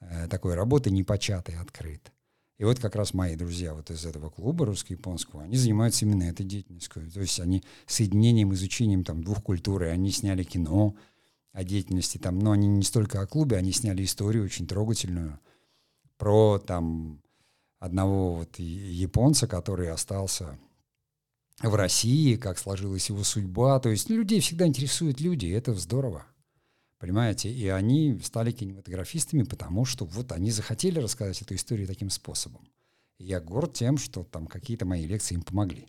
[0.00, 2.12] э, такой работы непочатой, открыт.
[2.60, 6.44] И вот как раз мои друзья вот из этого клуба русско-японского, они занимаются именно этой
[6.44, 7.10] деятельностью.
[7.10, 10.94] То есть они соединением, изучением там двух культур, и они сняли кино
[11.52, 15.40] о деятельности там, но они не столько о клубе, они сняли историю очень трогательную
[16.18, 17.22] про там
[17.78, 20.58] одного вот японца, который остался
[21.62, 23.80] в России, как сложилась его судьба.
[23.80, 26.26] То есть людей всегда интересуют люди, и это здорово.
[27.00, 27.50] Понимаете?
[27.50, 32.68] И они стали кинематографистами, потому что вот они захотели рассказать эту историю таким способом.
[33.16, 35.88] И я горд тем, что там какие-то мои лекции им помогли.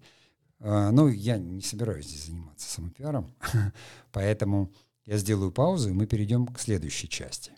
[0.59, 3.29] А, ну, я не собираюсь здесь заниматься самопиаром,
[4.13, 4.71] поэтому
[5.05, 7.51] я сделаю паузу, и мы перейдем к следующей части.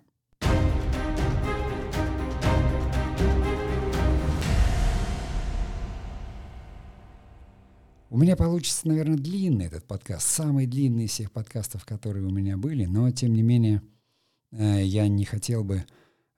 [8.14, 12.58] У меня получится, наверное, длинный этот подкаст, самый длинный из всех подкастов, которые у меня
[12.58, 13.82] были, но, тем не менее,
[14.52, 15.84] э, я не хотел бы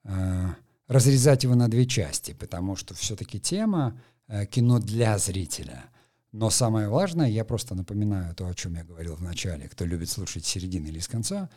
[0.05, 0.45] э,
[0.88, 5.84] разрезать его на две части, потому что все-таки тема э, кино для зрителя.
[6.32, 10.09] Но самое важное, я просто напоминаю то, о чем я говорил в начале, кто любит
[10.09, 11.49] слушать с середины или с конца,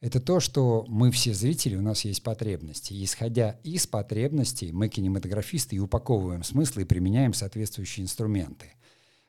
[0.00, 2.94] это то, что мы все зрители, у нас есть потребности.
[3.04, 8.72] Исходя из потребностей, мы кинематографисты и упаковываем смыслы и применяем соответствующие инструменты–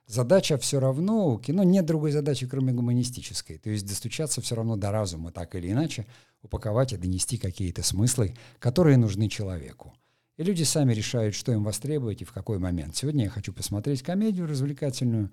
[0.07, 3.57] задача все равно, у кино нет другой задачи, кроме гуманистической.
[3.57, 6.07] То есть достучаться все равно до разума, так или иначе,
[6.41, 9.93] упаковать и донести какие-то смыслы, которые нужны человеку.
[10.37, 12.95] И люди сами решают, что им востребовать и в какой момент.
[12.95, 15.31] Сегодня я хочу посмотреть комедию развлекательную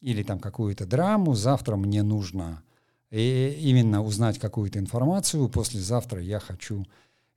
[0.00, 2.62] или там какую-то драму, завтра мне нужно
[3.10, 6.84] и именно узнать какую-то информацию, послезавтра я хочу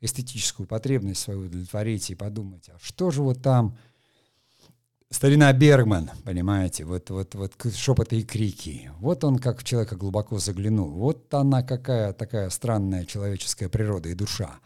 [0.01, 3.77] эстетическую потребность свою удовлетворить и подумать, а что же вот там
[5.09, 8.91] Старина Бергман, понимаете, вот, вот, вот шепоты и крики.
[8.99, 10.89] Вот он как в человека глубоко заглянул.
[10.89, 14.59] Вот она какая такая странная человеческая природа и душа.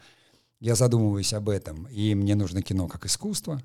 [0.58, 3.62] Я задумываюсь об этом, и мне нужно кино как искусство.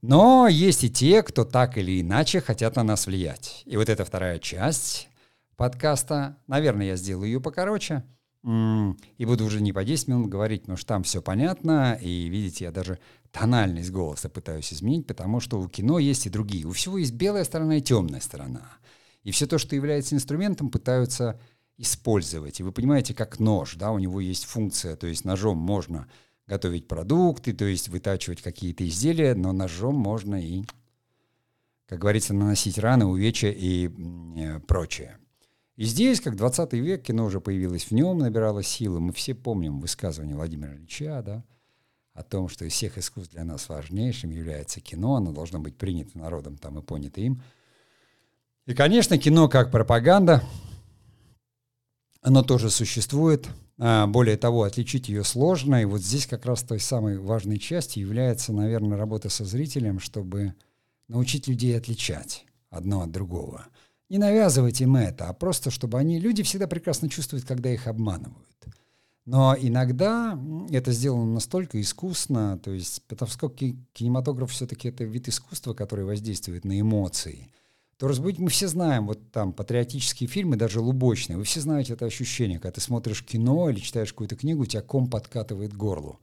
[0.00, 3.62] Но есть и те, кто так или иначе хотят на нас влиять.
[3.66, 5.08] И вот эта вторая часть
[5.56, 8.02] подкаста, наверное, я сделаю ее покороче,
[8.44, 12.64] и буду уже не по 10 минут говорить, потому что там все понятно, и видите,
[12.64, 12.98] я даже
[13.32, 16.66] тональность голоса пытаюсь изменить, потому что у кино есть и другие.
[16.66, 18.76] У всего есть белая сторона и темная сторона.
[19.22, 21.40] И все то, что является инструментом, пытаются
[21.78, 22.60] использовать.
[22.60, 26.06] И вы понимаете, как нож, да, у него есть функция, то есть ножом можно
[26.46, 30.64] готовить продукты, то есть вытачивать какие-то изделия, но ножом можно и,
[31.86, 33.88] как говорится, наносить раны, увечья и
[34.36, 35.18] э, прочее.
[35.76, 39.00] И здесь, как 20 век, кино уже появилось в нем, набирало силы.
[39.00, 41.44] Мы все помним высказывание Владимира Ильича, да,
[42.12, 46.16] о том, что из всех искусств для нас важнейшим является кино, оно должно быть принято
[46.16, 47.42] народом там и понято им.
[48.66, 50.42] И, конечно, кино как пропаганда,
[52.22, 53.48] оно тоже существует.
[53.78, 55.82] А, более того, отличить ее сложно.
[55.82, 60.54] И вот здесь как раз той самой важной частью является, наверное, работа со зрителем, чтобы
[61.08, 63.66] научить людей отличать одно от другого.
[64.10, 66.18] Не навязывать им это, а просто чтобы они...
[66.18, 68.36] Люди всегда прекрасно чувствуют, когда их обманывают.
[69.24, 70.38] Но иногда
[70.70, 73.56] это сделано настолько искусно, то есть поскольку
[73.94, 77.50] кинематограф все-таки это вид искусства, который воздействует на эмоции,
[77.96, 82.04] то, разбудить мы все знаем, вот там патриотические фильмы, даже лубочные, вы все знаете это
[82.04, 86.20] ощущение, когда ты смотришь кино или читаешь какую-то книгу, у тебя ком подкатывает горлу.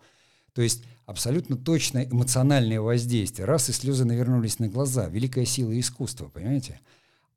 [0.53, 3.45] То есть абсолютно точное эмоциональное воздействие.
[3.45, 5.07] Раз и слезы навернулись на глаза.
[5.07, 6.82] Великая сила искусства, понимаете?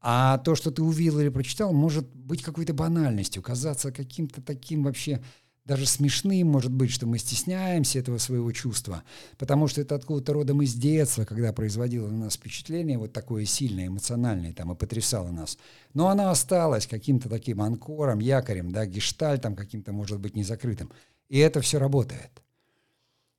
[0.07, 5.23] А то, что ты увидел или прочитал, может быть какой-то банальностью, казаться каким-то таким вообще
[5.65, 9.03] даже смешным, может быть, что мы стесняемся этого своего чувства,
[9.39, 13.87] потому что это откуда-то родом из детства, когда производило на нас впечатление вот такое сильное,
[13.87, 15.57] эмоциональное, там, и потрясало нас.
[15.95, 20.93] Но оно осталось каким-то таким анкором, якорем, да, гештальтом каким-то, может быть, незакрытым.
[21.31, 22.44] И это все работает.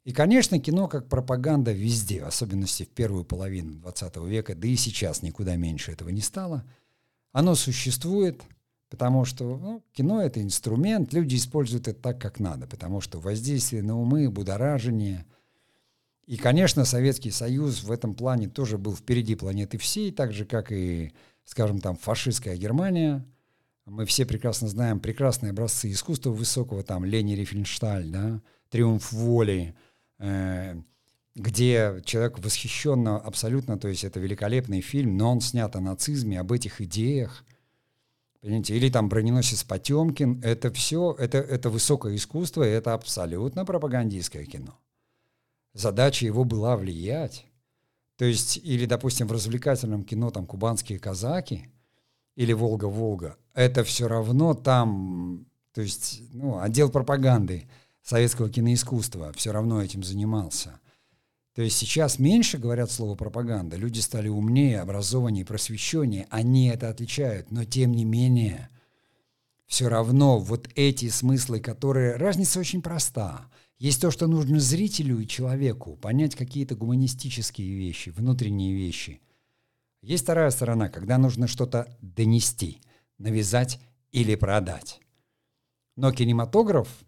[0.05, 4.75] И, конечно, кино как пропаганда везде, в особенности в первую половину 20 века, да и
[4.75, 6.63] сейчас никуда меньше этого не стало.
[7.33, 8.41] Оно существует–
[8.89, 13.81] Потому что ну, кино— это инструмент, люди используют это так, как надо, потому что воздействие
[13.81, 15.25] на умы, будоражение.
[16.27, 20.71] И, конечно, Советский Союз в этом плане тоже был впереди планеты всей, так же, как
[20.71, 23.25] и, скажем, там, фашистская Германия.
[23.85, 29.75] Мы все прекрасно знаем прекрасные образцы искусства высокого, там, Лени Рифеншталь, да, «Триумф воли»,
[31.35, 36.51] где человек восхищенно абсолютно, то есть это великолепный фильм, но он снят о нацизме, об
[36.51, 37.43] этих идеях—
[38.45, 38.77] Понимаете?
[38.77, 40.39] Или там броненосец Потемкин.
[40.43, 44.77] Это все, это, это высокое искусство, и это абсолютно пропагандистское кино.
[45.73, 47.47] Задача его была влиять.
[48.17, 51.69] То есть, или, допустим, в развлекательном кино там «Кубанские казаки»
[52.35, 57.67] или «Волга-Волга», это все равно там, то есть, ну, отдел пропаганды
[58.05, 60.79] советского киноискусства все равно этим занимался.
[61.55, 67.49] То есть сейчас меньше говорят слово пропаганда, люди стали умнее, образованнее, просвещеннее, они это отличают,
[67.49, 68.69] но тем не менее,
[69.65, 72.17] все равно вот эти смыслы, которые...
[72.17, 73.49] Разница очень проста.
[73.79, 79.21] Есть то, что нужно зрителю и человеку, понять какие-то гуманистические вещи, внутренние вещи.
[80.01, 82.81] Есть вторая сторона, когда нужно что-то донести,
[83.17, 83.79] навязать
[84.11, 84.99] или продать.
[85.95, 87.04] Но кинематограф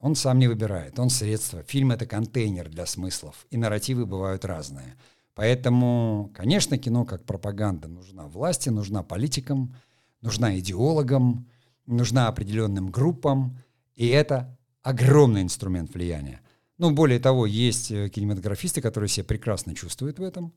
[0.00, 1.62] он сам не выбирает, он средство.
[1.64, 4.96] Фильм— это контейнер для смыслов, и нарративы бывают разные.
[5.34, 9.74] Поэтому, конечно, кино как пропаганда нужна власти, нужна политикам,
[10.20, 11.48] нужна идеологам,
[11.86, 13.58] нужна определенным группам,
[13.94, 16.40] и это огромный инструмент влияния.
[16.76, 20.52] Ну, более того, есть э, кинематографисты, которые себя прекрасно чувствуют в этом,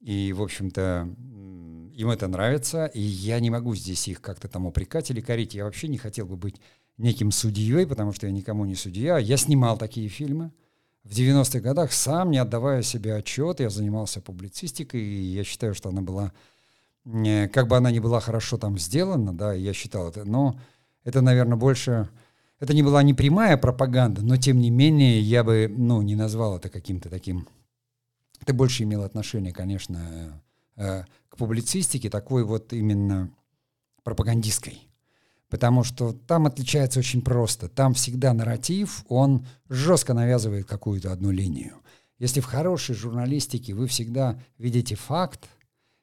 [0.00, 1.08] и, в общем-то,
[1.94, 5.54] им это нравится, и я не могу здесь их как-то там упрекать или корить.
[5.54, 6.60] Я вообще не хотел бы быть
[6.98, 9.18] неким судьей, потому что я никому не судья.
[9.18, 10.52] Я снимал такие фильмы.
[11.04, 15.90] В 90-х годах сам, не отдавая себе отчет, я занимался публицистикой, и я считаю, что
[15.90, 16.32] она была,
[17.04, 20.58] как бы она ни была хорошо там сделана, да, я считал это, но
[21.04, 22.08] это, наверное, больше,
[22.58, 26.56] это не была не прямая пропаганда, но тем не менее я бы, ну, не назвал
[26.56, 27.46] это каким-то таким,
[28.40, 30.42] это больше имело отношение, конечно,
[30.76, 33.30] э, к публицистике, такой вот именно
[34.04, 34.80] пропагандистской.
[35.54, 37.68] Потому что там отличается очень просто.
[37.68, 41.74] Там всегда нарратив, он жестко навязывает какую-то одну линию.
[42.18, 45.48] Если в хорошей журналистике вы всегда видите факт,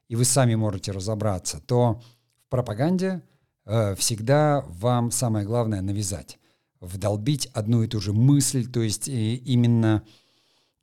[0.07, 2.01] и вы сами можете разобраться, то
[2.45, 3.23] в пропаганде
[3.65, 6.39] э, всегда вам самое главное навязать,
[6.79, 10.01] вдолбить одну и ту же мысль, то есть э, именно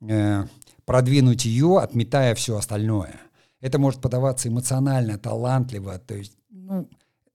[0.07, 0.45] э,
[0.85, 3.19] продвинуть ее, отметая все остальное.
[3.61, 6.87] Это может подаваться эмоционально, талантливо, то есть ну,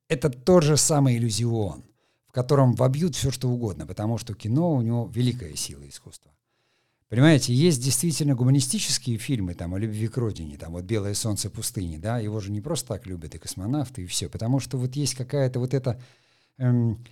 [0.09, 1.85] это тот же самый иллюзион,
[2.27, 6.31] в котором вобьют все, что угодно, потому что кино у него великая сила искусства.
[7.09, 11.99] Понимаете, есть действительно гуманистические фильмы там, о любви к родине, там вот «Белое солнце пустыни»,
[11.99, 15.15] да, его же не просто так любят и космонавты, и все, потому что вот есть
[15.15, 16.01] какая-то вот эта
[16.59, 17.05] эм,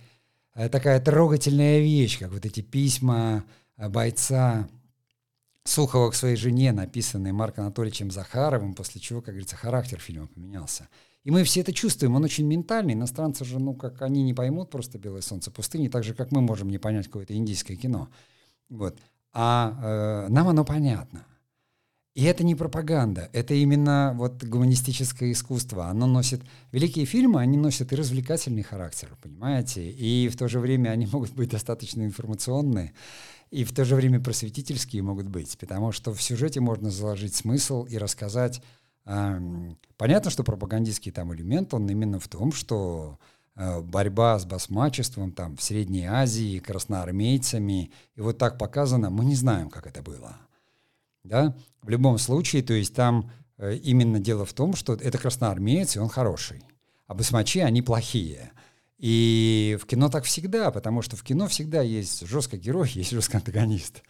[0.55, 3.45] э, такая трогательная вещь, как вот эти письма
[3.77, 4.67] бойца
[5.63, 10.89] Сухова к своей жене, написанные Марком Анатольевичем Захаровым, после чего, как говорится, характер фильма поменялся.
[11.23, 12.93] И мы все это чувствуем, он очень ментальный.
[12.93, 16.41] Иностранцы же, ну, как они не поймут просто «Белое солнце пустыни», так же, как мы
[16.41, 18.09] можем не понять какое-то индийское кино.
[18.69, 18.99] Вот.
[19.31, 21.25] А э, нам оно понятно.
[22.13, 25.87] И это не пропаганда, это именно вот гуманистическое искусство.
[25.87, 26.41] Оно носит...
[26.71, 29.89] Великие фильмы, они носят и развлекательный характер, понимаете?
[29.89, 32.93] И в то же время они могут быть достаточно информационные,
[33.49, 37.85] и в то же время просветительские могут быть, потому что в сюжете можно заложить смысл
[37.85, 38.61] и рассказать
[39.05, 43.19] Понятно, что пропагандистский там элемент, он именно в том, что
[43.55, 49.35] э, борьба с басмачеством там в Средней Азии, красноармейцами, и вот так показано, мы не
[49.35, 50.37] знаем, как это было.
[51.23, 51.55] Да?
[51.81, 55.99] В любом случае, то есть там э, именно дело в том, что это красноармеец, и
[55.99, 56.63] он хороший,
[57.07, 58.51] а басмачи, они плохие.
[58.97, 63.35] И в кино так всегда, потому что в кино всегда есть жесткий герой, есть жесткий
[63.35, 64.01] антагонист.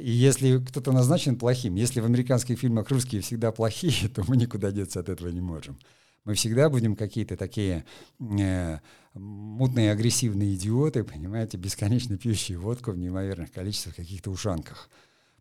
[0.00, 4.70] И если кто-то назначен плохим, если в американских фильмах русские всегда плохие, то мы никуда
[4.70, 5.78] деться от этого не можем.
[6.24, 7.84] Мы всегда будем какие-то такие
[8.18, 8.78] э,
[9.14, 14.90] мутные, агрессивные идиоты, понимаете, бесконечно пьющие водку в неимоверных количествах, каких-то ушанках.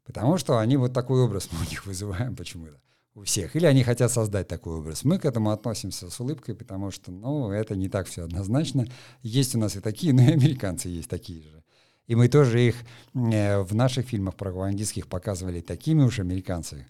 [0.06, 2.80] Потому что они вот такой образ мы у них вызываем почему-то
[3.14, 3.56] у всех.
[3.56, 5.04] Или они хотят создать такой образ.
[5.04, 8.88] Мы к этому относимся с улыбкой, потому что, ну, это не так все однозначно.
[9.22, 11.64] Есть у нас и такие, но и американцы есть такие же.
[12.10, 12.76] И мы тоже их
[13.14, 16.88] э, в наших фильмах пропагандистских показывали такими уж американцами,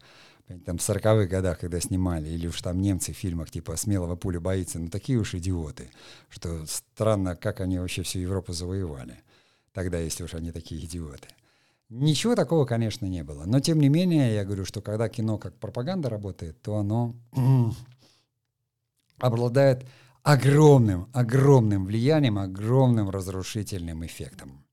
[0.65, 4.39] там в 40-х годах, когда снимали, или уж там немцы в фильмах типа «Смелого пуля
[4.39, 5.91] боится», ну такие уж идиоты,
[6.29, 9.21] что странно, как они вообще всю Европу завоевали
[9.73, 11.27] тогда, если уж они такие идиоты.
[11.89, 13.43] Ничего такого, конечно, не было.
[13.45, 17.13] Но, тем не менее, я говорю, что когда кино как пропаганда работает, то оно
[19.17, 19.85] обладает
[20.23, 24.63] огромным, огромным влиянием, огромным разрушительным эффектом.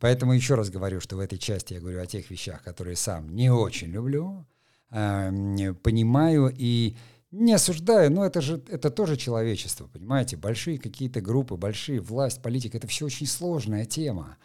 [0.00, 3.28] Поэтому еще раз говорю, что в этой части я говорю о тех вещах, которые сам
[3.34, 4.46] не очень люблю,
[4.90, 6.96] э, понимаю и
[7.30, 10.36] не осуждаю, но это же это тоже человечество, понимаете?
[10.36, 14.36] Большие какие-то группы, большие власть, политика, это все очень сложная тема.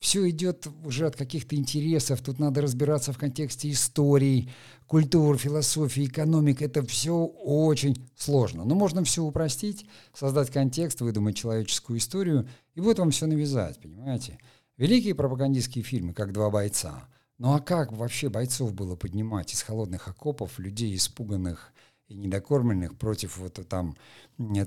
[0.00, 4.50] все идет уже от каких-то интересов, тут надо разбираться в контексте истории,
[4.86, 6.64] культуры, философии, экономики.
[6.64, 8.64] Это все очень сложно.
[8.66, 14.38] Но можно все упростить, создать контекст, выдумать человеческую историю, и вот вам все навязать, понимаете?
[14.76, 17.08] Великие пропагандистские фильмы, как «Два бойца».
[17.38, 21.72] Ну а как вообще бойцов было поднимать из холодных окопов, людей испуганных
[22.06, 23.96] и недокормленных против вот там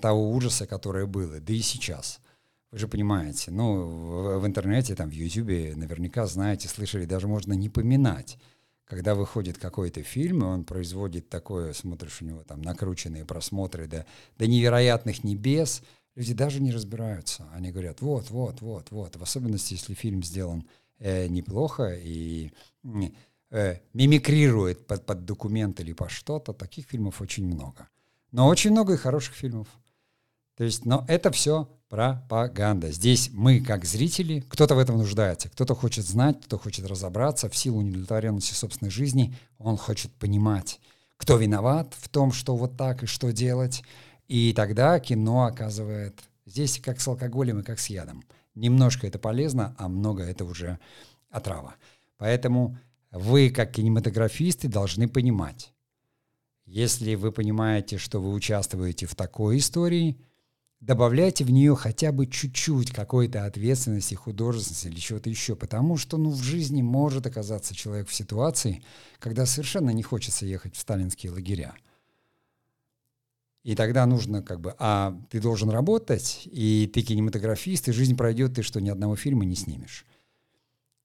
[0.01, 2.19] того ужаса, которое было, да и сейчас–
[2.71, 7.69] вы же понимаете, ну, в, интернете, там, в Ютубе наверняка знаете, слышали, даже можно не
[7.69, 8.37] поминать.
[8.85, 14.05] Когда выходит какой-то фильм, и он производит такое, смотришь, у него там накрученные просмотры до,
[14.37, 15.81] до невероятных небес,
[16.17, 17.47] люди даже не разбираются.
[17.53, 19.15] Они говорят, вот, вот, вот, вот.
[19.15, 20.65] В особенности, если фильм сделан
[20.99, 22.51] э, неплохо и
[23.51, 27.87] э, мимикрирует под, под документ или по что-то, таких фильмов очень много.
[28.31, 29.67] Но очень много и хороших фильмов.
[30.57, 32.91] То есть, но это все пропаганда.
[32.91, 37.55] Здесь мы, как зрители, кто-то в этом нуждается, кто-то хочет знать, кто хочет разобраться в
[37.55, 40.79] силу неудовлетворенности собственной жизни, он хочет понимать,
[41.15, 43.83] кто виноват в том, что вот так и что делать.
[44.27, 48.23] И тогда кино оказывает здесь как с алкоголем и как с ядом.
[48.55, 50.79] Немножко это полезно, а много это уже
[51.29, 51.75] отрава.
[52.17, 52.77] Поэтому
[53.11, 55.73] вы, как кинематографисты, должны понимать,
[56.65, 60.19] если вы понимаете, что вы участвуете в такой истории–
[60.79, 66.29] добавляйте в нее хотя бы чуть-чуть какой-то ответственности, художественности или чего-то еще, потому что ну,
[66.29, 68.83] в жизни может оказаться человек в ситуации,
[69.19, 71.73] когда совершенно не хочется ехать в сталинские лагеря.
[73.67, 78.53] И тогда нужно как бы, а ты должен работать, и ты кинематографист, и жизнь пройдет,
[78.55, 80.05] ты что, ни одного фильма не снимешь.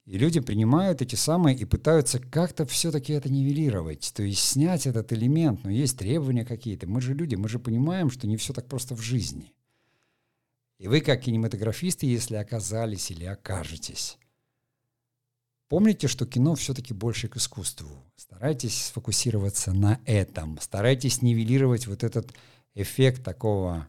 [0.05, 5.11] И люди принимают эти самые и пытаются как-то все-таки это нивелировать, то есть снять этот
[5.11, 6.87] элемент, но есть требования какие-то.
[6.87, 9.51] Мы же люди, мы же понимаем, что не все так просто в жизни.
[10.77, 14.17] И вы, как кинематографисты, если оказались или окажетесь,
[15.67, 17.89] помните, что кино все-таки больше к искусству.
[18.15, 20.57] Старайтесь сфокусироваться на этом.
[20.61, 22.31] Старайтесь нивелировать вот этот
[22.75, 23.87] эффект такого,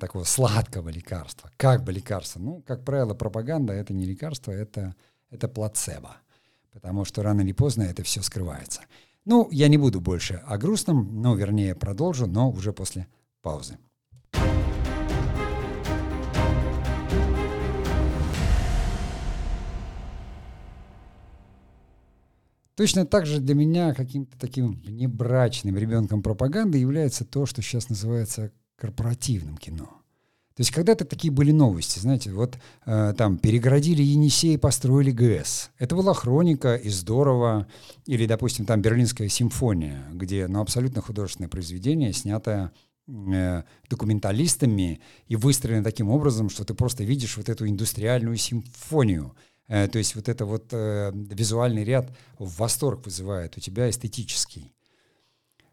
[0.00, 1.50] такого сладкого лекарства.
[1.56, 2.38] Как бы лекарство?
[2.38, 4.94] Ну, как правило, пропаганда— это не лекарство, это,
[5.30, 6.16] это плацебо.
[6.72, 8.82] Потому что рано или поздно это все скрывается.
[9.24, 13.06] Ну, я не буду больше о грустном, ну, вернее, продолжу, но уже после
[13.42, 13.78] паузы.
[22.76, 28.50] Точно так же для меня каким-то таким внебрачным ребенком пропаганды является то, что сейчас называется
[28.76, 30.00] корпоративным кино.
[30.56, 35.70] То есть когда-то такие были новости, знаете, вот э, там перегородили Енисей, построили ГЭС.
[35.78, 37.66] Это была хроника и здорово.
[38.06, 42.70] Или, допустим, там Берлинская симфония, где ну, абсолютно художественное произведение, снятое
[43.08, 49.34] э, документалистами и выстроено таким образом, что ты просто видишь вот эту индустриальную симфонию–
[49.68, 54.74] то есть вот это вот э, визуальный ряд в восторг вызывает у тебя эстетический.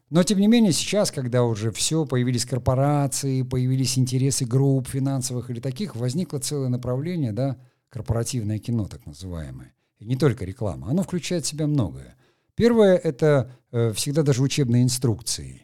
[0.08, 5.60] Но тем не менее сейчас, когда уже все, появились корпорации, появились интересы групп финансовых или
[5.60, 7.56] таких, возникло целое направление, да,
[7.88, 9.72] корпоративное кино так называемое.
[9.98, 12.16] И не только реклама, оно включает в себя многое.
[12.54, 15.62] Первое— это э, всегда даже учебные инструкции.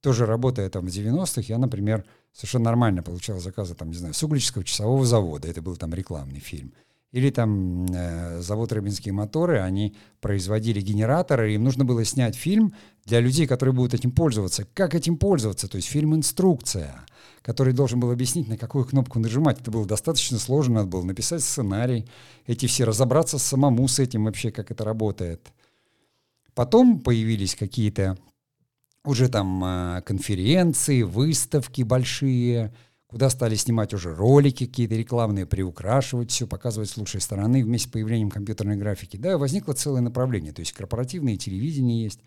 [0.00, 4.22] Тоже работая там в 90-х, я, например, совершенно нормально получал заказы, там, не знаю, с
[4.22, 6.72] Углического часового завода, это был там рекламный фильм—
[7.10, 13.20] или там э, завод Рыбинские моторы, они производили генераторы, им нужно было снять фильм для
[13.20, 14.66] людей, которые будут этим пользоваться.
[14.74, 15.68] Как этим пользоваться?
[15.68, 17.06] То есть фильм-инструкция,
[17.40, 19.60] который должен был объяснить, на какую кнопку нажимать.
[19.60, 22.06] Это было достаточно сложно, надо было написать сценарий,
[22.46, 25.48] эти все, разобраться самому с этим вообще, как это работает.
[26.54, 28.18] Потом появились какие-то
[29.04, 32.74] уже там э, конференции, выставки большие–
[33.08, 37.90] куда стали снимать уже ролики какие-то рекламные, приукрашивать все, показывать с лучшей стороны вместе с
[37.90, 39.16] появлением компьютерной графики.
[39.16, 42.20] Да, возникло целое направление, то есть корпоративное телевидение есть.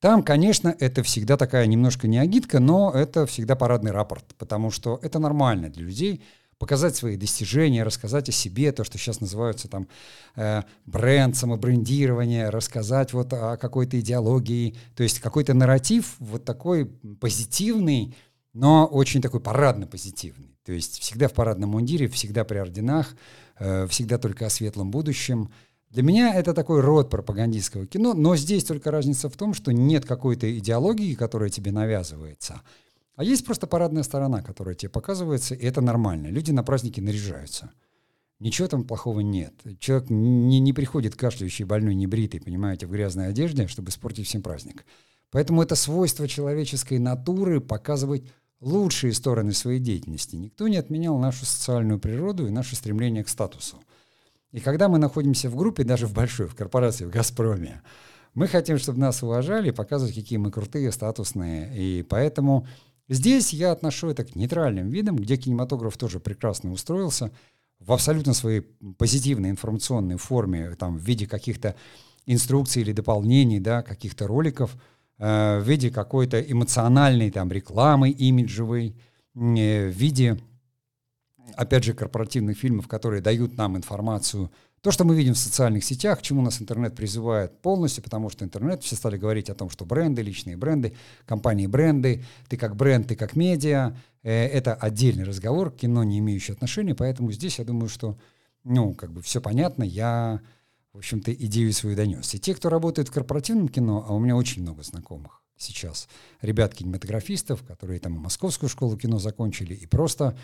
[0.00, 4.98] Там, конечно, это всегда такая немножко не агитка, но это всегда парадный рапорт, потому что
[5.00, 6.24] это нормально для людей
[6.58, 9.88] показать свои достижения, рассказать о себе, то, что сейчас называются там
[10.36, 18.16] э, бренд, самобрендирование, рассказать вот о какой-то идеологии, то есть какой-то нарратив вот такой позитивный,
[18.52, 20.58] но очень такой парадно-позитивный.
[20.64, 23.14] То есть всегда в парадном мундире, всегда при орденах,
[23.58, 25.50] э, всегда только о светлом будущем.
[25.90, 30.04] Для меня это такой род пропагандистского кино, но здесь только разница в том, что нет
[30.04, 32.62] какой-то идеологии, которая тебе навязывается,
[33.14, 36.28] а есть просто парадная сторона, которая тебе показывается, и это нормально.
[36.28, 37.70] Люди на праздники наряжаются.
[38.38, 39.54] Ничего там плохого нет.
[39.78, 44.84] Человек не, не приходит кашляющий, больной, небритый, понимаете, в грязной одежде, чтобы испортить всем праздник.
[45.30, 48.24] Поэтому это свойство человеческой натуры показывать
[48.62, 50.36] лучшие стороны своей деятельности.
[50.36, 53.76] Никто не отменял нашу социальную природу и наше стремление к статусу.
[54.52, 57.82] И когда мы находимся в группе, даже в большой, в корпорации, в «Газпроме»,
[58.34, 61.70] мы хотим, чтобы нас уважали, показывать, какие мы крутые, статусные.
[61.76, 62.66] И поэтому
[63.08, 67.30] здесь я отношу это к нейтральным видам, где кинематограф тоже прекрасно устроился
[67.78, 68.60] в абсолютно своей
[68.96, 71.74] позитивной информационной форме, там, в виде каких-то
[72.26, 74.76] инструкций или дополнений, да, каких-то роликов,
[75.22, 78.96] э, в виде какой-то эмоциональной там рекламы имиджевой,
[79.34, 80.38] э, в виде,
[81.54, 84.50] опять же, корпоративных фильмов, которые дают нам информацию.
[84.80, 88.44] То, что мы видим в социальных сетях, к чему нас интернет призывает полностью, потому что
[88.44, 90.94] интернет, все стали говорить о том, что бренды, личные бренды,
[91.24, 96.52] компании бренды, ты как бренд, ты как медиа, э, это отдельный разговор, кино не имеющий
[96.52, 98.18] отношения, поэтому здесь я думаю, что,
[98.64, 100.40] ну, как бы все понятно, я,
[100.92, 102.34] в общем-то, идею свою донес.
[102.34, 106.08] И те, кто работает в корпоративном кино, а у меня очень много знакомых, сейчас
[106.40, 110.36] ребят-кинематографистов, которые там Московскую школу кино закончили, и просто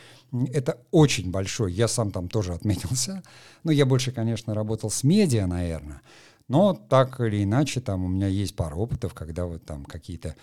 [0.53, 3.23] это очень большой, я сам там тоже отметился,
[3.65, 6.03] но я больше, конечно, работал с медиа, наверное,
[6.47, 10.35] но так или иначе там у меня есть пара опытов, когда вот там какие-то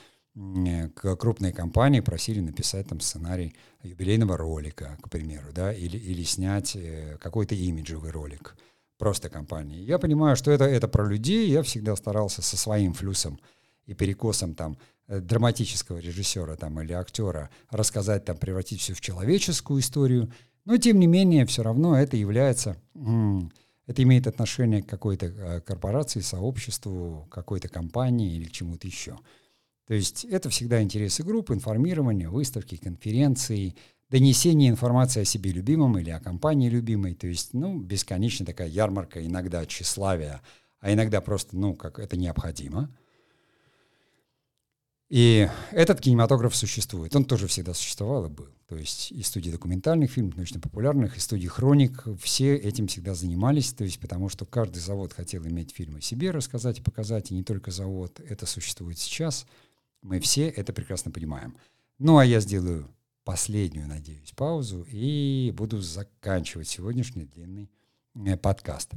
[0.93, 7.17] крупные компании просили написать там сценарий юбилейного ролика, к примеру, да, или, или снять э,
[7.21, 8.57] какой-то имиджевый ролик
[8.97, 9.81] просто компании.
[9.81, 13.39] Я понимаю, что это, это про людей, я всегда старался со своим флюсом
[13.85, 14.77] и перекосом там
[15.07, 20.31] э, драматического режиссера там, или актера рассказать, там, превратить все в человеческую историю.
[20.65, 22.77] Но, тем не менее, все равно это является,
[23.87, 29.17] это имеет отношение к какой-то э, корпорации, сообществу, какой-то компании или чему-то еще.
[29.87, 33.75] То есть это всегда интересы группы, информирование, выставки, конференции,
[34.09, 37.15] донесение информации о себе любимом или о компании любимой.
[37.15, 40.41] То есть, ну, бесконечно такая ярмарка, иногда тщеславия,
[40.79, 42.89] а иногда просто, ну, как это необходимо–
[45.09, 47.15] и этот кинематограф существует.
[47.15, 48.47] Он тоже всегда существовал и был.
[48.67, 53.83] То есть и студии документальных фильмов, научно-популярных, и студии хроник, все этим всегда занимались, то
[53.83, 57.69] есть потому что каждый завод хотел иметь фильмы себе рассказать и показать, и не только
[57.69, 59.45] завод, это существует сейчас.
[60.01, 61.55] Мы все это прекрасно понимаем.
[61.99, 62.89] Ну а я сделаю
[63.25, 67.71] последнюю, надеюсь, паузу и буду заканчивать сегодняшний длинный
[68.15, 68.91] э, подкаст.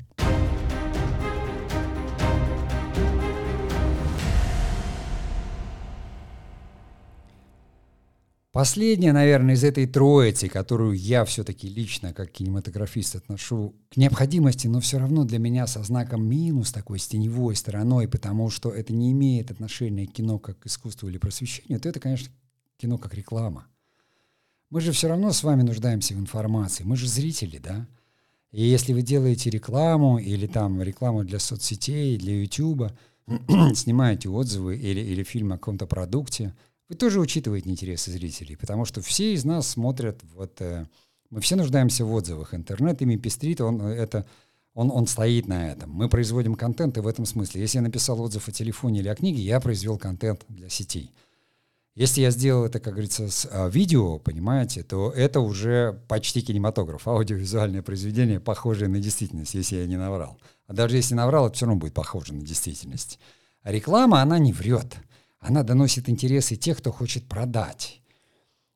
[8.52, 14.80] Последняя, наверное, из этой троицы, которую я все-таки лично как кинематографист отношу к необходимости, но
[14.80, 19.12] все равно для меня со знаком минус такой, с теневой стороной, потому что это не
[19.12, 22.32] имеет отношения к кино как к искусству или просвещению, то это, конечно,
[22.78, 23.68] кино как реклама.
[24.70, 27.86] Мы же все равно с вами нуждаемся в информации, мы же зрители, да?
[28.50, 32.90] И если вы делаете рекламу или там рекламу для соцсетей, для YouTube,
[33.74, 36.54] снимаете отзывы или, или фильм о каком-то продукте–
[36.88, 40.86] вы тоже учитываете интересы зрителей, потому что все из нас смотрят, вот э,
[41.28, 42.54] мы все нуждаемся в отзывах.
[42.54, 44.24] Интернет ими пестрит, он, э, это,
[44.72, 45.90] он, он стоит на этом.
[45.90, 47.60] Мы производим контент и в этом смысле.
[47.60, 51.12] Если я написал отзыв о телефоне или о книге, я произвел контент для сетей.
[51.98, 57.08] Если я сделал это, как говорится, с а, видео, понимаете, то это уже почти кинематограф,
[57.08, 60.38] аудиовизуальное произведение, похожее на действительность, если я не наврал.
[60.66, 63.18] А даже если наврал, это все равно будет похоже на действительность.
[63.62, 64.96] А реклама, она не врет
[65.40, 68.00] она доносит интересы тех, кто хочет продать.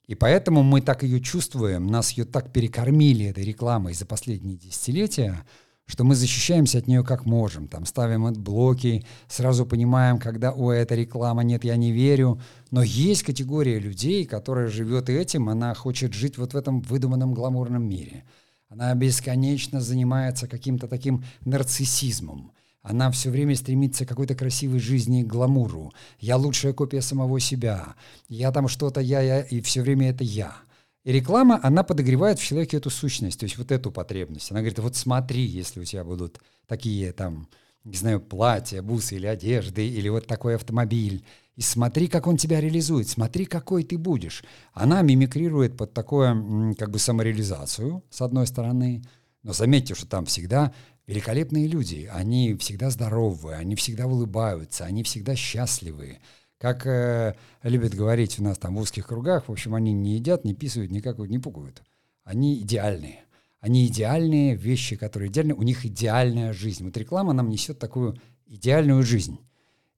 [0.07, 5.45] И поэтому мы так ее чувствуем, нас ее так перекормили этой рекламой за последние десятилетия,
[5.93, 7.69] что мы защищаемся от нее как можем.
[7.69, 12.41] Там ставим блоки, сразу понимаем, когда, о, это реклама, нет, я не верю.
[12.71, 17.87] Но есть категория людей, которая живет этим, она хочет жить вот в этом выдуманном гламурном
[17.87, 18.25] мире.
[18.71, 22.53] Она бесконечно занимается каким-то таким нарциссизмом.
[22.81, 25.93] Она все время стремится к какой-то красивой жизни и гламуру.
[26.19, 27.97] Я лучшая копия самого себя.
[28.31, 30.57] Я там что-то, я, я, и все время это я.
[31.05, 34.51] И реклама, она подогревает в человеке эту сущность, то есть вот эту потребность.
[34.51, 37.49] Она говорит, вот смотри, если у тебя будут такие там,
[37.85, 41.25] не знаю, платья, бусы или одежды, или вот такой автомобиль,
[41.57, 44.43] и смотри, как он тебя реализует, смотри, какой ты будешь.
[44.73, 49.03] Она мимикрирует под такую как бы самореализацию, с одной стороны,
[49.43, 50.73] но заметьте, что там всегда
[51.07, 52.09] великолепные люди.
[52.13, 56.21] Они всегда здоровы, они всегда улыбаются, они всегда счастливы.
[56.63, 57.35] Как э,
[57.65, 60.93] любят говорить у нас там в узких кругах, в общем, они не едят, не писают,
[60.93, 61.83] никак не пугают.
[62.23, 63.25] Они идеальные.
[63.59, 66.85] Они идеальные вещи, которые идеальны, у них идеальная жизнь.
[66.85, 68.17] Вот реклама нам несет такую
[68.47, 69.41] идеальную жизнь.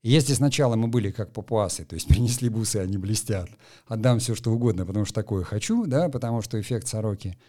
[0.00, 3.50] И если сначала мы были как папуасы, то есть принесли бусы, они блестят,
[3.86, 7.36] отдам все, что угодно, потому что такое хочу, да, потому что эффект сороки–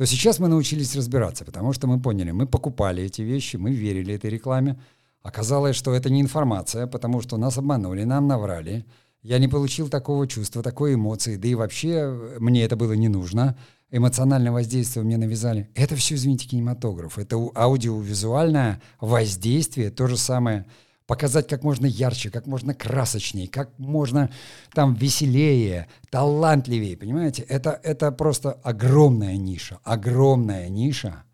[0.00, 4.14] то сейчас мы научились разбираться, потому что мы поняли, мы покупали эти вещи, мы верили
[4.14, 4.80] этой рекламе.
[5.22, 8.86] Оказалось, что это не информация, потому что нас обманули, нам наврали.
[9.22, 13.56] Я не получил такого чувства, такой эмоции, да и вообще мне это было не нужно.
[13.90, 15.68] Эмоциональное воздействие мне навязали.
[15.74, 17.18] Это все, извините, кинематограф.
[17.18, 20.64] Это аудиовизуальное воздействие, то же самое
[21.10, 24.30] показать как можно ярче, как можно красочнее, как можно
[24.72, 27.42] там веселее, талантливее, понимаете?
[27.42, 31.24] Это, это просто огромная ниша, огромная ниша.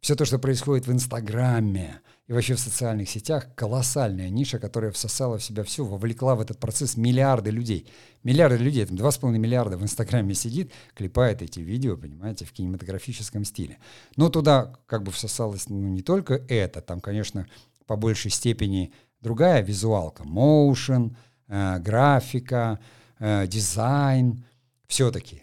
[0.00, 5.38] Все то, что происходит в Инстаграме, и вообще в социальных сетях колоссальная ниша, которая всосала
[5.38, 7.86] в себя все, вовлекла в этот процесс миллиарды людей.
[8.22, 13.78] Миллиарды людей, там 2,5 миллиарда в Инстаграме сидит, клепает эти видео, понимаете, в кинематографическом стиле.
[14.16, 17.46] Но туда как бы всосалось ну, не только это, там, конечно,
[17.86, 21.18] по большей степени другая визуалка, моушен,
[21.48, 22.80] э, графика,
[23.18, 24.44] э, дизайн,
[24.86, 25.42] все-таки.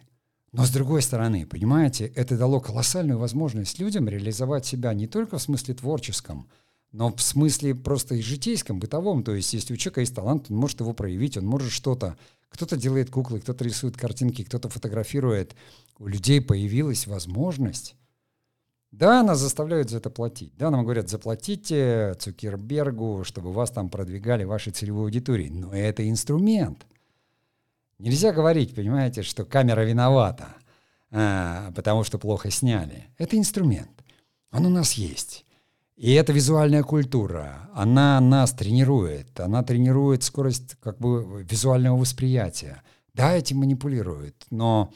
[0.51, 5.41] Но с другой стороны, понимаете, это дало колоссальную возможность людям реализовать себя не только в
[5.41, 6.49] смысле творческом,
[6.91, 9.23] но в смысле просто и житейском, бытовом.
[9.23, 12.17] То есть, если у человека есть талант, он может его проявить, он может что-то.
[12.49, 15.55] Кто-то делает куклы, кто-то рисует картинки, кто-то фотографирует.
[15.99, 17.95] У людей появилась возможность.
[18.91, 20.53] Да, нас заставляют за это платить.
[20.57, 25.47] Да, нам говорят, заплатите Цукербергу, чтобы вас там продвигали вашей целевой аудитории.
[25.47, 26.85] Но это инструмент.
[27.99, 30.55] Нельзя говорить, понимаете, что камера виновата,
[31.09, 33.05] а, потому что плохо сняли.
[33.17, 34.03] Это инструмент.
[34.51, 35.45] Он у нас есть.
[36.01, 42.81] И эта визуальная культура, она нас тренирует, она тренирует скорость как бы визуального восприятия.
[43.13, 44.91] Да, этим манипулирует, но,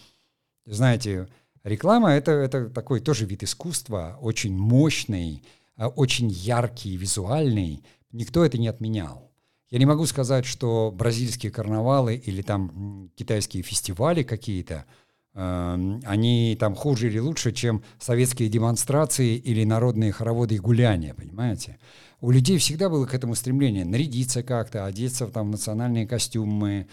[0.66, 1.28] знаете,
[1.64, 5.44] реклама это, это такой тоже вид искусства, очень мощный,
[5.76, 7.84] а, очень яркий, визуальный.
[8.12, 9.32] Никто это не отменял.
[9.70, 14.86] Я не могу сказать, что бразильские карнавалы или там китайские фестивали какие-то–
[15.36, 21.78] они там хуже или лучше, чем советские демонстрации или народные хороводы и гуляния, понимаете?
[22.22, 26.88] У людей всегда было к этому стремление нарядиться как-то, одеться там, в национальные костюмы,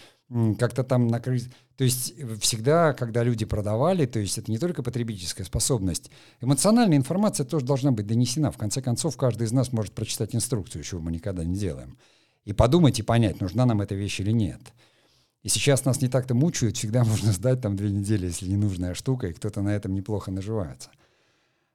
[0.59, 1.49] как-то там накрыть.
[1.77, 6.11] То есть всегда, когда люди продавали, то есть это не только потребительская способность,
[6.41, 8.51] эмоциональная информация тоже должна быть донесена.
[8.51, 11.97] В конце концов, каждый из нас может прочитать инструкцию, чего мы никогда не делаем.
[12.45, 14.59] И подумать и понять, нужна нам эта вещь или нет.
[15.43, 19.27] И сейчас нас не так-то мучают, всегда можно сдать там две недели, если ненужная штука,
[19.27, 20.89] и кто-то на этом неплохо наживается.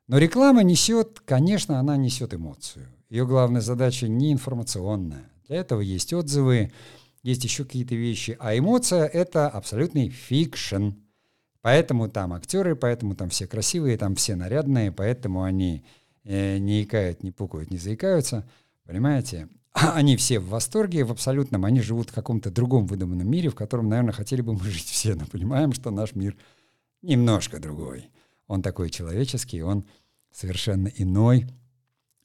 [0.09, 2.89] Но реклама несет, конечно, она несет эмоцию.
[3.11, 5.31] Ее главная задача не информационная.
[5.47, 6.73] Для этого есть отзывы,
[7.23, 8.37] есть еще какие-то вещи.
[8.41, 10.91] А эмоция— это абсолютный fiction.
[11.61, 15.85] Поэтому там актеры, поэтому там все красивые, там все нарядные, поэтому они
[16.25, 18.49] э, не икают, не пукают, не заикаются.
[18.87, 19.49] Понимаете?
[19.95, 23.89] они все в восторге, в абсолютном, они живут в каком-то другом выдуманном мире, в котором,
[23.89, 26.37] наверное, хотели бы мы жить все, но понимаем, что наш мир
[27.03, 28.11] немножко другой.
[28.47, 29.87] Он такой человеческий, он
[30.33, 31.47] совершенно иной,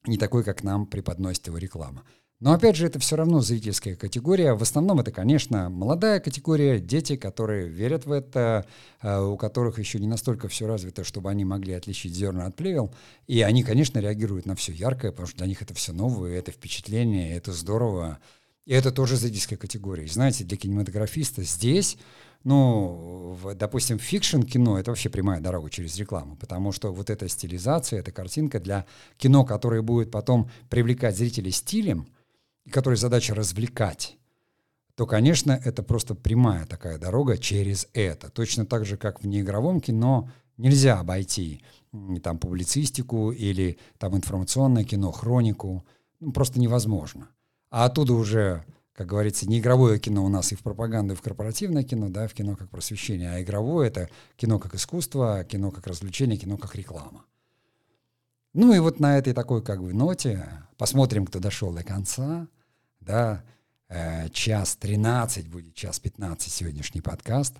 [0.06, 2.04] не такой, как нам преподносит его реклама.
[2.44, 4.54] Но опять же, это все равно зрительская категория.
[4.54, 8.66] В основном это, конечно, молодая категория, дети, которые верят в это,
[9.02, 12.94] э, у которых еще не настолько все развито, чтобы они могли отличить зерна от плевел.
[13.28, 16.52] И они, конечно, реагируют на все яркое, потому что для них это все новое, это
[16.52, 18.20] впечатление, это здорово.
[18.66, 20.04] И это тоже зрительская категория.
[20.04, 21.98] И знаете, для кинематографиста здесь
[22.44, 27.30] ну, в, допустим, fiction -кино— это вообще прямая дорога через рекламу, потому что вот эта
[27.30, 32.06] стилизация, эта картинка для кино, которое будет потом привлекать зрителей стилем—
[32.74, 34.18] которой задача развлекать,
[34.96, 38.30] то, конечно, это просто прямая такая дорога через это.
[38.30, 41.64] Точно так же, как в неигровом кино нельзя обойти
[42.24, 45.86] там публицистику или там информационное кино, хронику.
[46.20, 47.30] Ну, просто невозможно.
[47.70, 51.22] А оттуда уже, как говорится, не игровое кино у нас и в пропаганду, и в
[51.22, 55.88] корпоративное кино, да, в кино как просвещение, а игровое— это кино как искусство, кино как
[55.88, 57.26] развлечение, кино как реклама.
[58.54, 60.48] Ну и вот на этой такой как бы ноте
[60.78, 62.48] посмотрим, кто дошел до конца.
[63.06, 63.44] Да,
[63.90, 67.56] э, час 13 будет, час 15 сегодняшний подкаст.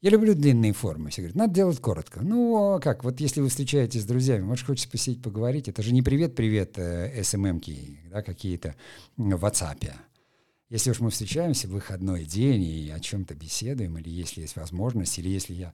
[0.00, 1.10] Я люблю длинные формы.
[1.10, 2.20] Все говорят, надо делать коротко.
[2.22, 5.68] Ну, а как, вот если вы встречаетесь с друзьями, может, хочется посидеть, поговорить.
[5.68, 8.74] Это же не привет-привет э, СММки, да, какие-то
[9.16, 9.92] в WhatsApp.
[10.68, 15.18] Если уж мы встречаемся в выходной день и о чем-то беседуем, или если есть возможность,
[15.18, 15.72] или если я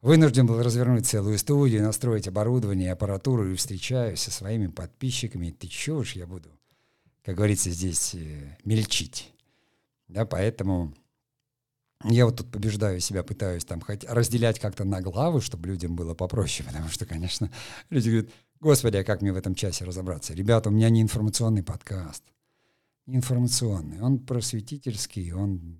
[0.00, 5.50] Вынужден был развернуть целую студию, настроить оборудование, аппаратуру и встречаюсь со своими подписчиками.
[5.50, 6.48] Ты чё уж я буду,
[7.24, 9.32] как говорится, здесь э, мельчить.
[10.08, 10.94] Да, поэтому
[12.04, 16.14] я вот тут побеждаю себя, пытаюсь там хоть разделять как-то на главы, чтобы людям было
[16.14, 17.50] попроще, потому что, конечно,
[17.90, 18.30] люди говорят,
[18.60, 20.34] господи, а как мне в этом часе разобраться?
[20.34, 22.24] Ребята, у меня не информационный подкаст.
[23.06, 25.78] Не информационный, он просветительский, он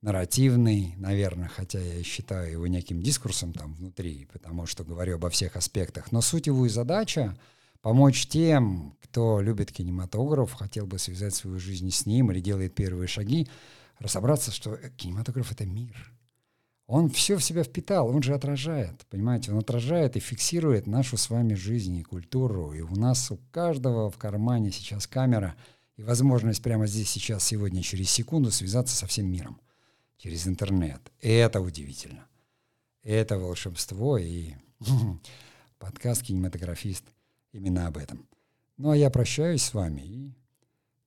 [0.00, 5.56] нарративный, наверное, хотя я считаю его неким дискурсом там внутри, потому что говорю обо всех
[5.56, 6.10] аспектах.
[6.10, 7.36] Но суть его и задача—
[7.80, 13.08] помочь тем, кто любит кинематограф, хотел бы связать свою жизнь с ним или делает первые
[13.08, 13.48] шаги,
[13.98, 16.12] разобраться, что кинематограф— это мир.
[16.86, 21.28] Он все в себя впитал, он же отражает, понимаете, он отражает и фиксирует нашу с
[21.28, 22.72] вами жизнь и культуру.
[22.72, 25.54] И у нас у каждого в кармане сейчас камера
[25.96, 29.60] и возможность прямо здесь, сейчас, сегодня, через секунду связаться со всем миром
[30.16, 31.00] через интернет.
[31.20, 32.26] И это удивительно.
[33.02, 34.54] Это волшебство и
[35.78, 37.04] подкаст «Кинематографист»
[37.52, 38.28] именно об этом.
[38.76, 40.34] Ну а я прощаюсь с вами и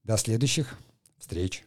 [0.03, 0.77] до следующих
[1.17, 1.63] встреч.